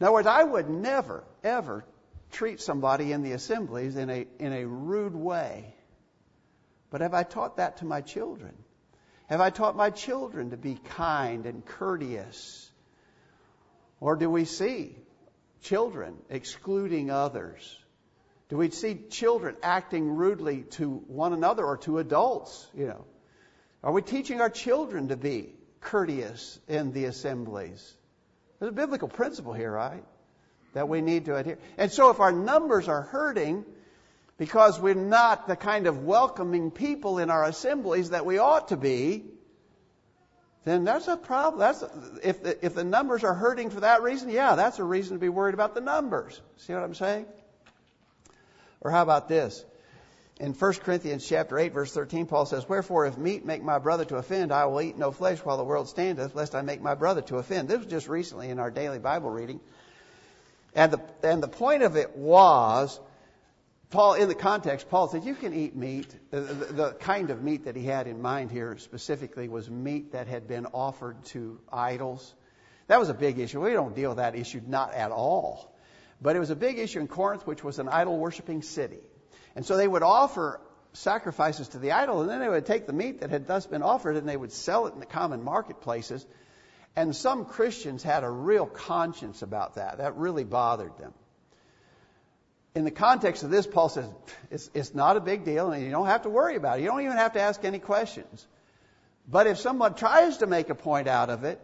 In 0.00 0.06
other 0.06 0.12
words, 0.12 0.26
I 0.26 0.44
would 0.44 0.68
never, 0.68 1.24
ever 1.42 1.84
treat 2.32 2.60
somebody 2.60 3.12
in 3.12 3.22
the 3.22 3.32
assemblies 3.32 3.96
in 3.96 4.10
a, 4.10 4.26
in 4.38 4.52
a 4.52 4.66
rude 4.66 5.14
way. 5.14 5.74
But 6.90 7.00
have 7.00 7.14
I 7.14 7.22
taught 7.22 7.56
that 7.56 7.78
to 7.78 7.84
my 7.84 8.00
children? 8.00 8.54
Have 9.26 9.40
I 9.40 9.50
taught 9.50 9.76
my 9.76 9.90
children 9.90 10.50
to 10.50 10.56
be 10.56 10.78
kind 10.96 11.44
and 11.44 11.64
courteous? 11.64 12.70
Or 14.00 14.16
do 14.16 14.30
we 14.30 14.44
see 14.44 14.96
children 15.62 16.16
excluding 16.30 17.10
others? 17.10 17.78
Do 18.48 18.56
we 18.56 18.70
see 18.70 18.94
children 19.10 19.56
acting 19.62 20.08
rudely 20.16 20.62
to 20.72 20.88
one 20.88 21.34
another 21.34 21.64
or 21.64 21.76
to 21.78 21.98
adults? 21.98 22.66
You 22.74 22.86
know, 22.86 23.04
are 23.82 23.92
we 23.92 24.00
teaching 24.00 24.40
our 24.40 24.48
children 24.48 25.08
to 25.08 25.16
be 25.16 25.52
courteous 25.80 26.58
in 26.66 26.92
the 26.92 27.04
assemblies? 27.04 27.94
There's 28.58 28.70
a 28.70 28.74
biblical 28.74 29.08
principle 29.08 29.52
here, 29.52 29.70
right? 29.70 30.04
That 30.74 30.88
we 30.88 31.00
need 31.00 31.24
to 31.26 31.36
adhere. 31.36 31.58
And 31.76 31.90
so, 31.90 32.10
if 32.10 32.20
our 32.20 32.32
numbers 32.32 32.88
are 32.88 33.02
hurting 33.02 33.64
because 34.38 34.78
we're 34.78 34.94
not 34.94 35.48
the 35.48 35.56
kind 35.56 35.86
of 35.86 36.04
welcoming 36.04 36.70
people 36.70 37.18
in 37.18 37.30
our 37.30 37.44
assemblies 37.44 38.10
that 38.10 38.24
we 38.24 38.38
ought 38.38 38.68
to 38.68 38.76
be, 38.76 39.24
then 40.64 40.84
that's 40.84 41.08
a 41.08 41.16
problem. 41.16 41.58
That's 41.58 41.82
if 42.22 42.42
the, 42.42 42.64
if 42.64 42.74
the 42.74 42.84
numbers 42.84 43.24
are 43.24 43.34
hurting 43.34 43.70
for 43.70 43.80
that 43.80 44.02
reason, 44.02 44.30
yeah, 44.30 44.54
that's 44.54 44.78
a 44.78 44.84
reason 44.84 45.16
to 45.16 45.20
be 45.20 45.28
worried 45.28 45.54
about 45.54 45.74
the 45.74 45.80
numbers. 45.80 46.40
See 46.58 46.72
what 46.72 46.82
I'm 46.82 46.94
saying? 46.94 47.26
Or 48.80 48.90
how 48.90 49.02
about 49.02 49.28
this? 49.28 49.64
In 50.38 50.52
1 50.52 50.72
Corinthians 50.74 51.26
chapter 51.26 51.58
8 51.58 51.72
verse 51.72 51.92
13 51.92 52.26
Paul 52.26 52.46
says, 52.46 52.68
"Wherefore 52.68 53.06
if 53.06 53.18
meat 53.18 53.44
make 53.44 53.62
my 53.62 53.78
brother 53.80 54.04
to 54.04 54.16
offend, 54.16 54.52
I 54.52 54.66
will 54.66 54.80
eat 54.80 54.96
no 54.96 55.10
flesh 55.10 55.38
while 55.38 55.56
the 55.56 55.64
world 55.64 55.88
standeth, 55.88 56.36
lest 56.36 56.54
I 56.54 56.62
make 56.62 56.80
my 56.80 56.94
brother 56.94 57.22
to 57.22 57.38
offend." 57.38 57.68
This 57.68 57.78
was 57.78 57.86
just 57.86 58.08
recently 58.08 58.50
in 58.50 58.60
our 58.60 58.70
daily 58.70 59.00
Bible 59.00 59.30
reading. 59.30 59.58
And 60.78 60.92
the 60.92 61.00
and 61.24 61.42
the 61.42 61.48
point 61.48 61.82
of 61.82 61.96
it 61.96 62.16
was 62.16 63.00
Paul, 63.90 64.14
in 64.14 64.28
the 64.28 64.36
context, 64.36 64.88
Paul 64.88 65.08
said, 65.08 65.24
You 65.24 65.34
can 65.34 65.52
eat 65.52 65.74
meat. 65.74 66.14
The, 66.30 66.40
the, 66.40 66.64
the, 66.66 66.92
kind 66.92 67.30
of 67.30 67.42
meat 67.42 67.64
that 67.64 67.74
he 67.74 67.84
had 67.84 68.06
in 68.06 68.22
mind 68.22 68.52
here 68.52 68.78
specifically 68.78 69.48
was 69.48 69.68
meat 69.68 70.12
that 70.12 70.28
had 70.28 70.46
been 70.46 70.66
offered 70.66 71.24
to 71.26 71.58
idols. 71.72 72.32
That 72.86 73.00
was 73.00 73.08
a 73.08 73.14
big 73.14 73.40
issue. 73.40 73.60
We 73.60 73.72
don't 73.72 73.96
deal 73.96 74.10
with 74.10 74.18
that 74.18 74.36
issue, 74.36 74.60
not 74.64 74.94
at 74.94 75.10
all. 75.10 75.74
But 76.22 76.36
it 76.36 76.38
was 76.38 76.50
a 76.50 76.56
big 76.56 76.78
issue 76.78 77.00
in 77.00 77.08
Corinth, 77.08 77.44
which 77.44 77.64
was 77.64 77.80
an 77.80 77.88
idol 77.88 78.16
worshiping 78.16 78.62
city. 78.62 79.00
And 79.56 79.66
so 79.66 79.76
they 79.76 79.88
would 79.88 80.04
offer 80.04 80.60
sacrifices 80.92 81.68
to 81.68 81.78
the 81.80 81.90
idol, 81.90 82.20
and 82.20 82.30
then 82.30 82.38
they 82.38 82.48
would 82.48 82.66
take 82.66 82.86
the 82.86 82.92
meat 82.92 83.20
that 83.22 83.30
had 83.30 83.48
thus 83.48 83.66
been 83.66 83.82
offered 83.82 84.16
and 84.16 84.28
they 84.28 84.36
would 84.36 84.52
sell 84.52 84.86
it 84.86 84.94
in 84.94 85.00
the 85.00 85.06
common 85.06 85.42
marketplaces. 85.42 86.24
And 86.98 87.14
some 87.14 87.44
Christians 87.44 88.02
had 88.02 88.24
a 88.24 88.30
real 88.30 88.66
conscience 88.66 89.42
about 89.42 89.76
that. 89.76 89.98
That 89.98 90.16
really 90.16 90.44
bothered 90.44 90.96
them 90.98 91.12
in 92.78 92.84
the 92.84 92.90
context 92.92 93.42
of 93.42 93.50
this, 93.50 93.66
Paul 93.66 93.88
says 93.88 94.08
it's, 94.52 94.70
it's 94.72 94.94
not 94.94 95.16
a 95.16 95.20
big 95.20 95.44
deal 95.44 95.72
and 95.72 95.82
you 95.82 95.90
don't 95.90 96.06
have 96.06 96.22
to 96.22 96.30
worry 96.30 96.54
about 96.54 96.78
it. 96.78 96.82
You 96.82 96.88
don't 96.88 97.00
even 97.00 97.16
have 97.16 97.32
to 97.32 97.40
ask 97.40 97.64
any 97.64 97.80
questions. 97.80 98.46
But 99.28 99.48
if 99.48 99.58
someone 99.58 99.94
tries 99.94 100.38
to 100.38 100.46
make 100.46 100.70
a 100.70 100.76
point 100.76 101.08
out 101.08 101.28
of 101.28 101.42
it, 101.42 101.60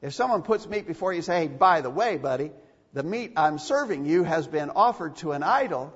if 0.00 0.14
someone 0.14 0.42
puts 0.42 0.66
meat 0.66 0.86
before 0.86 1.12
you, 1.12 1.18
and 1.18 1.24
say, 1.24 1.42
hey, 1.42 1.48
by 1.48 1.82
the 1.82 1.90
way, 1.90 2.16
buddy, 2.16 2.52
the 2.94 3.02
meat 3.02 3.32
I'm 3.36 3.58
serving 3.58 4.06
you 4.06 4.24
has 4.24 4.46
been 4.46 4.70
offered 4.70 5.16
to 5.16 5.32
an 5.32 5.42
idol, 5.42 5.92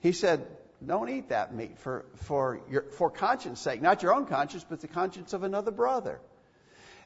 he 0.00 0.10
said, 0.10 0.46
don't 0.84 1.08
eat 1.08 1.28
that 1.28 1.54
meat 1.54 1.78
for, 1.78 2.04
for, 2.16 2.60
your, 2.68 2.82
for 2.82 3.08
conscience 3.08 3.60
sake. 3.60 3.80
Not 3.80 4.02
your 4.02 4.14
own 4.14 4.26
conscience, 4.26 4.66
but 4.68 4.80
the 4.80 4.88
conscience 4.88 5.32
of 5.32 5.44
another 5.44 5.70
brother. 5.70 6.20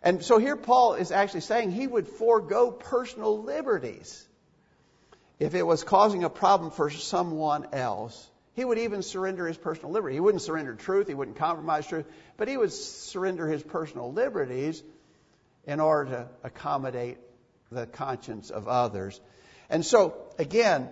And 0.07 0.25
so 0.25 0.39
here 0.39 0.55
Paul 0.55 0.95
is 0.95 1.11
actually 1.11 1.41
saying 1.41 1.73
he 1.73 1.89
would 1.89 2.07
forego 2.07 2.71
personal 2.71 3.43
liberties 3.43 4.25
if 5.41 5.57
it 5.57 5.65
was 5.65 5.83
causing 5.83 6.23
a 6.23 6.31
problem 6.31 6.71
for 6.71 6.91
someone 6.91 7.67
else, 7.73 8.31
he 8.55 8.65
would 8.65 8.79
even 8.79 9.03
surrender 9.03 9.49
his 9.49 9.57
personal 9.57 9.91
liberty. 9.91 10.15
He 10.15 10.21
wouldn't 10.21 10.45
surrender 10.45 10.77
truth, 10.77 11.09
he 11.09 11.15
wouldn't 11.15 11.39
compromise 11.39 11.89
truth, 11.89 12.07
but 12.37 12.47
he 12.47 12.57
would 12.57 12.73
surrender 12.73 13.49
his 13.49 13.65
personal 13.65 14.13
liberties 14.13 14.81
in 15.67 15.81
order 15.81 16.11
to 16.13 16.29
accommodate 16.45 17.19
the 17.73 17.87
conscience 17.87 18.51
of 18.51 18.69
others. 18.69 19.21
And 19.69 19.85
so, 19.85 20.15
again, 20.39 20.89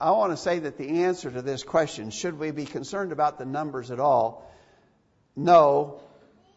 I 0.00 0.10
want 0.10 0.32
to 0.32 0.36
say 0.36 0.58
that 0.58 0.78
the 0.78 1.04
answer 1.04 1.30
to 1.30 1.42
this 1.42 1.62
question, 1.62 2.10
should 2.10 2.40
we 2.40 2.50
be 2.50 2.64
concerned 2.64 3.12
about 3.12 3.38
the 3.38 3.46
numbers 3.46 3.92
at 3.92 4.00
all? 4.00 4.50
No, 5.36 6.00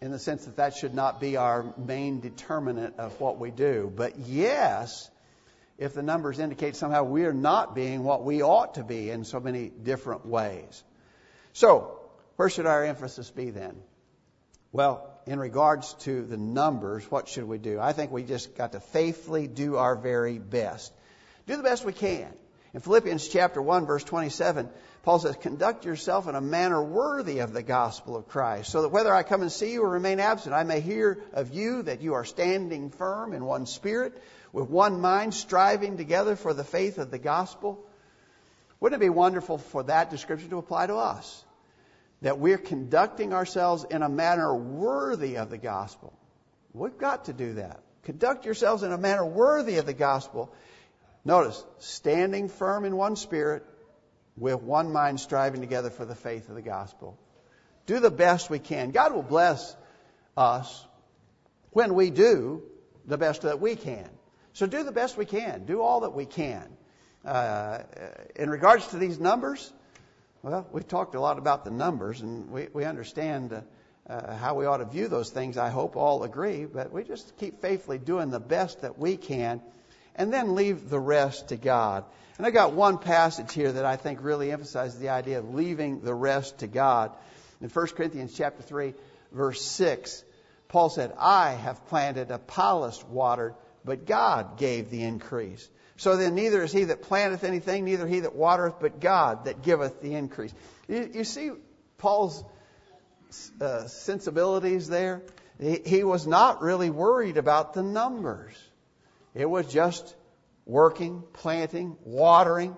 in 0.02 0.12
the 0.12 0.20
sense 0.20 0.46
that 0.46 0.58
that 0.58 0.76
should 0.76 0.94
not 0.94 1.20
be 1.20 1.38
our 1.38 1.74
main 1.78 2.20
determinant 2.20 2.96
of 3.00 3.20
what 3.20 3.40
we 3.40 3.52
do. 3.52 3.92
But 3.96 4.20
yes, 4.20 5.10
if 5.78 5.94
the 5.94 6.04
numbers 6.04 6.40
indicate 6.40 6.76
somehow 6.76 7.04
we 7.04 7.26
are 7.26 7.34
not 7.34 7.76
being 7.76 8.04
what 8.04 8.24
we 8.24 8.42
ought 8.42 8.76
to 8.76 8.84
be 8.84 9.10
in 9.10 9.26
so 9.26 9.40
many 9.40 9.70
different 9.70 10.26
ways. 10.26 10.84
So, 11.54 12.00
where 12.36 12.50
should 12.50 12.66
our 12.66 12.84
emphasis 12.84 13.30
be 13.32 13.50
then? 13.50 13.76
Well, 14.72 15.10
in 15.26 15.40
regards 15.40 15.94
to 16.02 16.24
the 16.24 16.38
numbers, 16.38 17.10
what 17.10 17.28
should 17.28 17.46
we 17.46 17.58
do? 17.58 17.80
I 17.80 17.94
think 17.94 18.12
we 18.12 18.24
just 18.24 18.56
got 18.56 18.74
to 18.74 18.80
faithfully 18.80 19.48
do 19.48 19.78
our 19.78 19.96
very 19.96 20.38
best. 20.38 20.94
Do 21.48 21.56
the 21.56 21.64
best 21.64 21.86
we 21.86 21.94
can. 21.94 22.32
In 22.76 22.82
Philippians 22.82 23.30
chapter 23.30 23.62
1 23.62 23.86
verse 23.86 24.04
27, 24.04 24.70
Paul 25.04 25.20
says, 25.20 25.38
conduct 25.38 25.86
yourself 25.86 26.28
in 26.28 26.36
a 26.36 26.42
manner 26.42 26.84
worthy 26.84 27.40
of 27.40 27.54
the 27.54 27.64
gospel 27.64 28.18
of 28.18 28.28
Christ, 28.28 28.70
so 28.70 28.82
that 28.82 28.90
whether 28.90 29.16
I 29.16 29.24
come 29.24 29.42
and 29.42 29.52
see 29.52 29.72
you 29.72 29.84
or 29.84 29.90
remain 29.90 30.20
absent, 30.20 30.54
I 30.54 30.64
may 30.64 30.82
hear 30.82 31.24
of 31.32 31.54
you 31.54 31.84
that 31.84 32.02
you 32.02 32.16
are 32.16 32.26
standing 32.26 32.90
firm 32.90 33.32
in 33.32 33.46
one 33.46 33.66
spirit, 33.66 34.22
with 34.52 34.70
one 34.70 35.00
mind, 35.00 35.34
striving 35.34 35.96
together 35.96 36.36
for 36.36 36.54
the 36.54 36.66
faith 36.66 36.98
of 36.98 37.12
the 37.12 37.18
gospel. 37.18 37.82
Wouldn't 38.82 39.02
it 39.02 39.06
be 39.06 39.10
wonderful 39.10 39.58
for 39.58 39.84
that 39.84 40.10
description 40.10 40.50
to 40.50 40.58
apply 40.58 40.88
to 40.88 40.96
us? 40.96 41.46
That 42.24 42.40
we're 42.40 42.58
conducting 42.58 43.32
ourselves 43.32 43.86
in 43.90 44.02
a 44.02 44.10
manner 44.10 44.54
worthy 44.54 45.38
of 45.38 45.50
the 45.50 45.58
gospel. 45.58 46.12
We've 46.74 46.98
got 46.98 47.26
to 47.26 47.34
do 47.34 47.54
that. 47.54 47.80
Conduct 48.04 48.44
yourselves 48.44 48.84
in 48.84 48.92
a 48.92 48.98
manner 48.98 49.26
worthy 49.26 49.78
of 49.78 49.86
the 49.86 49.94
gospel. 49.94 50.54
Notice, 51.26 51.64
standing 51.80 52.48
firm 52.48 52.86
in 52.86 52.96
one 52.96 53.16
spirit, 53.16 53.66
with 54.38 54.62
one 54.62 54.94
mind 54.94 55.20
striving 55.20 55.62
together 55.62 55.90
for 55.90 56.06
the 56.06 56.16
faith 56.16 56.50
of 56.50 56.56
the 56.56 56.62
gospel. 56.62 57.18
Do 57.86 58.00
the 58.00 58.12
best 58.12 58.50
we 58.50 58.60
can. 58.60 58.92
God 58.92 59.14
will 59.14 59.24
bless 59.24 59.76
us 60.38 60.86
when 61.72 61.96
we 61.96 62.10
do 62.10 62.64
the 63.06 63.18
best 63.18 63.42
that 63.42 63.60
we 63.60 63.76
can. 63.76 64.10
So 64.54 64.66
do 64.68 64.84
the 64.84 64.92
best 64.92 65.18
we 65.18 65.26
can. 65.26 65.66
Do 65.66 65.82
all 65.82 66.02
that 66.02 66.14
we 66.14 66.26
can. 66.26 66.66
Uh, 67.26 67.80
in 68.36 68.50
regards 68.50 68.88
to 68.88 68.98
these 68.98 69.20
numbers, 69.20 69.74
well, 70.44 70.68
we've 70.72 70.88
talked 70.88 71.16
a 71.16 71.20
lot 71.20 71.38
about 71.40 71.66
the 71.66 71.72
numbers, 71.72 72.22
and 72.22 72.52
we, 72.52 72.68
we 72.72 72.86
understand 72.86 73.52
uh, 73.52 73.62
uh, 74.08 74.36
how 74.38 74.54
we 74.54 74.66
ought 74.66 74.78
to 74.78 74.86
view 74.86 75.08
those 75.08 75.32
things. 75.32 75.58
I 75.58 75.70
hope 75.70 75.96
all 75.96 76.24
agree, 76.24 76.66
but 76.66 76.92
we 76.92 77.04
just 77.04 77.36
keep 77.38 77.62
faithfully 77.62 77.98
doing 77.98 78.30
the 78.30 78.40
best 78.40 78.82
that 78.82 79.00
we 79.00 79.18
can, 79.18 79.62
and 80.16 80.32
then 80.32 80.56
leave 80.56 80.90
the 80.90 81.00
rest 81.00 81.50
to 81.50 81.58
God. 81.58 82.06
And 82.38 82.46
I 82.46 82.52
got 82.52 82.74
one 82.74 82.98
passage 82.98 83.54
here 83.54 83.72
that 83.72 83.86
I 83.86 83.96
think 83.96 84.20
really 84.22 84.52
emphasizes 84.52 85.00
the 85.00 85.10
idea 85.10 85.40
of 85.40 85.54
leaving 85.54 86.02
the 86.02 86.14
rest 86.14 86.60
to 86.60 86.68
God. 86.68 87.12
In 87.62 87.70
1 87.70 87.88
Corinthians 87.88 88.34
chapter 88.36 88.62
3, 88.62 88.94
verse 89.32 89.62
6, 89.62 90.24
Paul 90.68 90.90
said, 90.90 91.14
I 91.18 91.52
have 91.52 91.88
planted, 91.88 92.32
Apollos 92.32 93.04
watered, 93.06 93.56
but 93.86 94.06
God 94.06 94.58
gave 94.58 94.90
the 94.90 95.04
increase. 95.04 95.70
So 95.98 96.18
then 96.18 96.36
neither 96.36 96.64
is 96.64 96.74
he 96.74 96.86
that 96.86 97.04
planteth 97.04 97.46
anything, 97.46 97.86
neither 97.86 98.06
he 98.06 98.22
that 98.22 98.36
watereth, 98.36 98.76
but 98.82 99.00
God 99.00 99.46
that 99.46 99.62
giveth 99.62 100.02
the 100.02 100.16
increase. 100.16 100.54
You, 100.90 101.10
you 101.14 101.24
see 101.24 101.52
Paul's 101.98 102.44
uh, 103.62 103.88
sensibilities 103.88 104.90
there? 104.90 105.22
He, 105.60 105.80
he 105.86 106.04
was 106.04 106.28
not 106.28 106.62
really 106.62 106.90
worried 106.90 107.38
about 107.38 107.74
the 107.74 107.84
numbers. 107.84 108.56
It 109.36 109.50
was 109.50 109.68
just 109.68 110.16
working, 110.66 111.24
planting, 111.34 111.98
watering, 112.04 112.76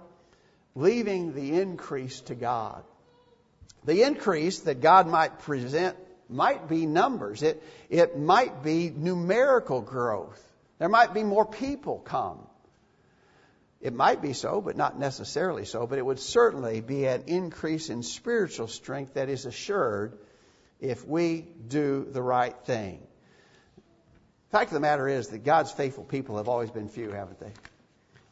leaving 0.75 1.33
the 1.33 1.61
increase 1.61 2.21
to 2.21 2.35
God. 2.35 2.83
The 3.85 4.03
increase 4.03 4.59
that 4.61 4.81
God 4.81 5.07
might 5.07 5.39
present 5.39 5.95
might 6.29 6.67
be 6.67 6.85
numbers. 6.85 7.41
It, 7.43 7.63
it 7.89 8.17
might 8.19 8.63
be 8.63 8.89
numerical 8.89 9.81
growth. 9.81 10.43
There 10.79 10.89
might 10.89 11.13
be 11.13 11.23
more 11.23 11.45
people 11.45 11.99
come. 11.99 12.39
It 13.79 13.93
might 13.93 14.21
be 14.21 14.33
so, 14.33 14.59
but 14.59 14.75
not 14.75 14.99
necessarily 14.99 15.63
so. 15.63 15.87
But 15.87 15.99
it 15.99 16.05
would 16.05 16.19
certainly 16.19 16.81
be 16.81 17.05
an 17.05 17.23
increase 17.27 17.89
in 17.89 18.03
spiritual 18.03 18.67
strength 18.67 19.13
that 19.13 19.29
is 19.29 19.45
assured 19.45 20.17
if 20.79 21.07
we 21.07 21.45
do 21.67 22.07
the 22.11 22.21
right 22.21 22.55
thing. 22.65 23.06
The 24.49 24.57
fact 24.57 24.69
of 24.71 24.75
the 24.75 24.79
matter 24.79 25.09
is 25.09 25.27
that 25.29 25.43
God's 25.43 25.71
faithful 25.71 26.05
people 26.05 26.37
have 26.37 26.47
always 26.47 26.71
been 26.71 26.87
few, 26.87 27.11
haven't 27.11 27.39
they? 27.39 27.51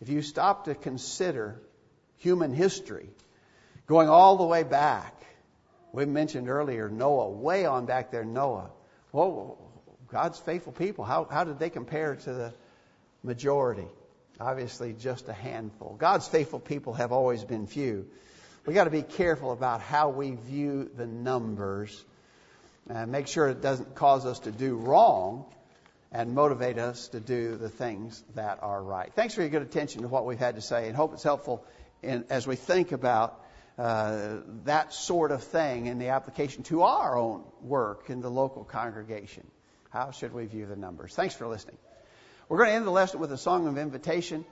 If 0.01 0.08
you 0.08 0.21
stop 0.21 0.65
to 0.65 0.75
consider 0.75 1.62
human 2.17 2.54
history, 2.54 3.10
going 3.86 4.08
all 4.08 4.38
the 4.38 4.45
way 4.45 4.63
back, 4.63 5.13
we 5.91 6.06
mentioned 6.06 6.47
earlier 6.47 6.88
Noah, 6.88 7.30
way 7.30 7.65
on 7.65 7.86
back 7.86 8.12
there, 8.12 8.23
Noah. 8.23 8.69
Well, 9.12 9.58
God's 10.08 10.39
faithful 10.39 10.71
people, 10.71 11.04
how, 11.04 11.25
how 11.30 11.43
did 11.43 11.60
they 11.60 11.69
compare 11.69 12.15
to 12.15 12.34
the 12.34 12.54
majority? 13.21 13.88
Obviously, 14.39 14.93
just 14.93 15.28
a 15.28 15.34
handful. 15.34 15.95
God's 15.99 16.28
faithful 16.28 16.60
people 16.60 16.93
have 16.93 17.12
always 17.12 17.43
been 17.43 17.67
few. 17.67 18.08
We 18.65 18.73
got 18.73 18.86
to 18.86 18.89
be 18.89 19.01
careful 19.01 19.51
about 19.51 19.82
how 19.82 20.10
we 20.10 20.32
view 20.32 20.89
the 20.95 21.08
numbers 21.08 22.04
and 22.89 23.12
make 23.12 23.28
sure 23.28 23.49
it 23.49 23.62
doesn't 23.62 23.95
cause 23.95 24.25
us 24.25 24.39
to 24.39 24.51
do 24.51 24.75
wrong 24.75 25.45
and 26.11 26.33
motivate 26.33 26.77
us 26.77 27.09
to 27.09 27.19
do 27.19 27.55
the 27.57 27.69
things 27.69 28.23
that 28.35 28.59
are 28.61 28.81
right. 28.81 29.11
Thanks 29.13 29.33
for 29.33 29.41
your 29.41 29.49
good 29.49 29.61
attention 29.61 30.01
to 30.03 30.07
what 30.07 30.25
we've 30.25 30.39
had 30.39 30.55
to 30.55 30.61
say 30.61 30.87
and 30.87 30.95
hope 30.95 31.13
it's 31.13 31.23
helpful 31.23 31.65
in, 32.01 32.25
as 32.29 32.47
we 32.47 32.55
think 32.55 32.91
about 32.91 33.43
uh, 33.77 34.37
that 34.63 34.93
sort 34.93 35.31
of 35.31 35.43
thing 35.43 35.87
in 35.87 35.99
the 35.99 36.09
application 36.09 36.63
to 36.63 36.83
our 36.83 37.17
own 37.17 37.43
work 37.61 38.09
in 38.09 38.21
the 38.21 38.29
local 38.29 38.63
congregation. 38.63 39.45
How 39.89 40.11
should 40.11 40.33
we 40.33 40.45
view 40.45 40.65
the 40.65 40.75
numbers? 40.75 41.13
Thanks 41.13 41.35
for 41.35 41.47
listening. 41.47 41.77
We're 42.47 42.57
going 42.57 42.69
to 42.69 42.75
end 42.75 42.85
the 42.85 42.91
lesson 42.91 43.19
with 43.19 43.31
a 43.31 43.37
song 43.37 43.67
of 43.67 43.77
invitation. 43.77 44.45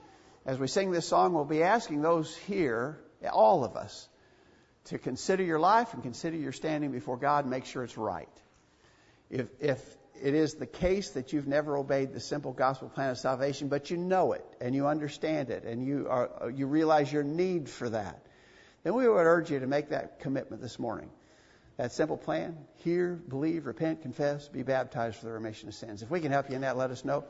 As 0.44 0.58
we 0.58 0.66
sing 0.66 0.90
this 0.90 1.06
song, 1.06 1.32
we'll 1.32 1.44
be 1.44 1.62
asking 1.62 2.02
those 2.02 2.36
here, 2.36 2.98
all 3.32 3.64
of 3.64 3.76
us, 3.76 4.08
to 4.86 4.98
consider 4.98 5.42
your 5.42 5.58
life 5.58 5.94
and 5.94 6.02
consider 6.02 6.36
your 6.36 6.52
standing 6.52 6.90
before 6.92 7.16
God 7.16 7.44
and 7.44 7.50
make 7.50 7.64
sure 7.64 7.84
it's 7.84 7.96
right. 7.96 8.28
If, 9.30 9.46
if 9.60 9.80
it 10.24 10.32
is 10.34 10.54
the 10.54 10.66
case 10.66 11.10
that 11.10 11.34
you've 11.34 11.46
never 11.46 11.76
obeyed 11.76 12.14
the 12.14 12.18
simple 12.18 12.52
gospel 12.52 12.88
plan 12.88 13.10
of 13.10 13.18
salvation, 13.18 13.68
but 13.68 13.90
you 13.90 13.98
know 13.98 14.32
it 14.32 14.44
and 14.58 14.74
you 14.74 14.86
understand 14.86 15.50
it 15.50 15.64
and 15.64 15.86
you, 15.86 16.06
are, 16.08 16.50
you 16.50 16.66
realize 16.66 17.12
your 17.12 17.22
need 17.22 17.68
for 17.68 17.90
that, 17.90 18.24
then 18.84 18.94
we 18.94 19.06
would 19.06 19.26
urge 19.26 19.50
you 19.50 19.60
to 19.60 19.66
make 19.66 19.90
that 19.90 20.20
commitment 20.20 20.62
this 20.62 20.78
morning. 20.78 21.10
That 21.76 21.92
simple 21.92 22.16
plan 22.16 22.56
hear, 22.76 23.12
believe, 23.28 23.66
repent, 23.66 24.00
confess, 24.00 24.48
be 24.48 24.62
baptized 24.62 25.16
for 25.16 25.26
the 25.26 25.32
remission 25.32 25.68
of 25.68 25.74
sins. 25.74 26.00
If 26.00 26.10
we 26.10 26.20
can 26.20 26.32
help 26.32 26.48
you 26.48 26.56
in 26.56 26.62
that, 26.62 26.78
let 26.78 26.90
us 26.90 27.04
know. 27.04 27.24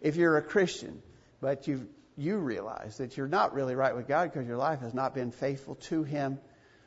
If 0.00 0.14
you're 0.14 0.36
a 0.36 0.42
Christian, 0.42 1.02
but 1.40 1.66
you 1.66 1.88
you 2.16 2.38
realize 2.38 2.98
that 2.98 3.16
you're 3.16 3.28
not 3.28 3.54
really 3.54 3.74
right 3.74 3.94
with 3.94 4.06
God 4.08 4.32
because 4.32 4.46
your 4.46 4.56
life 4.56 4.80
has 4.80 4.94
not 4.94 5.14
been 5.14 5.32
faithful 5.32 5.74
to 5.74 6.02
Him, 6.02 6.38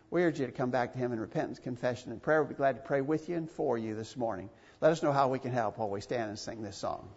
we 0.10 0.24
urge 0.24 0.40
you 0.40 0.48
to 0.48 0.52
come 0.52 0.72
back 0.72 0.94
to 0.94 0.98
Him 0.98 1.12
in 1.12 1.20
repentance, 1.20 1.60
confession, 1.60 2.12
and 2.12 2.22
prayer. 2.22 2.42
We'll 2.42 2.50
be 2.50 2.56
glad 2.56 2.78
to 2.78 2.82
pray 2.82 3.02
with 3.02 3.30
you 3.30 3.36
and 3.36 3.50
for 3.50 3.78
you 3.78 3.94
this 3.96 4.18
morning. 4.18 4.50
Let 4.82 4.94
us 4.94 5.04
know 5.04 5.12
how 5.12 5.28
we 5.28 5.40
can 5.40 5.52
help 5.52 5.78
while 5.78 5.90
we 5.90 6.00
stand 6.00 6.30
and 6.30 6.40
sing 6.40 6.62
this 6.62 6.78
song. 6.78 7.10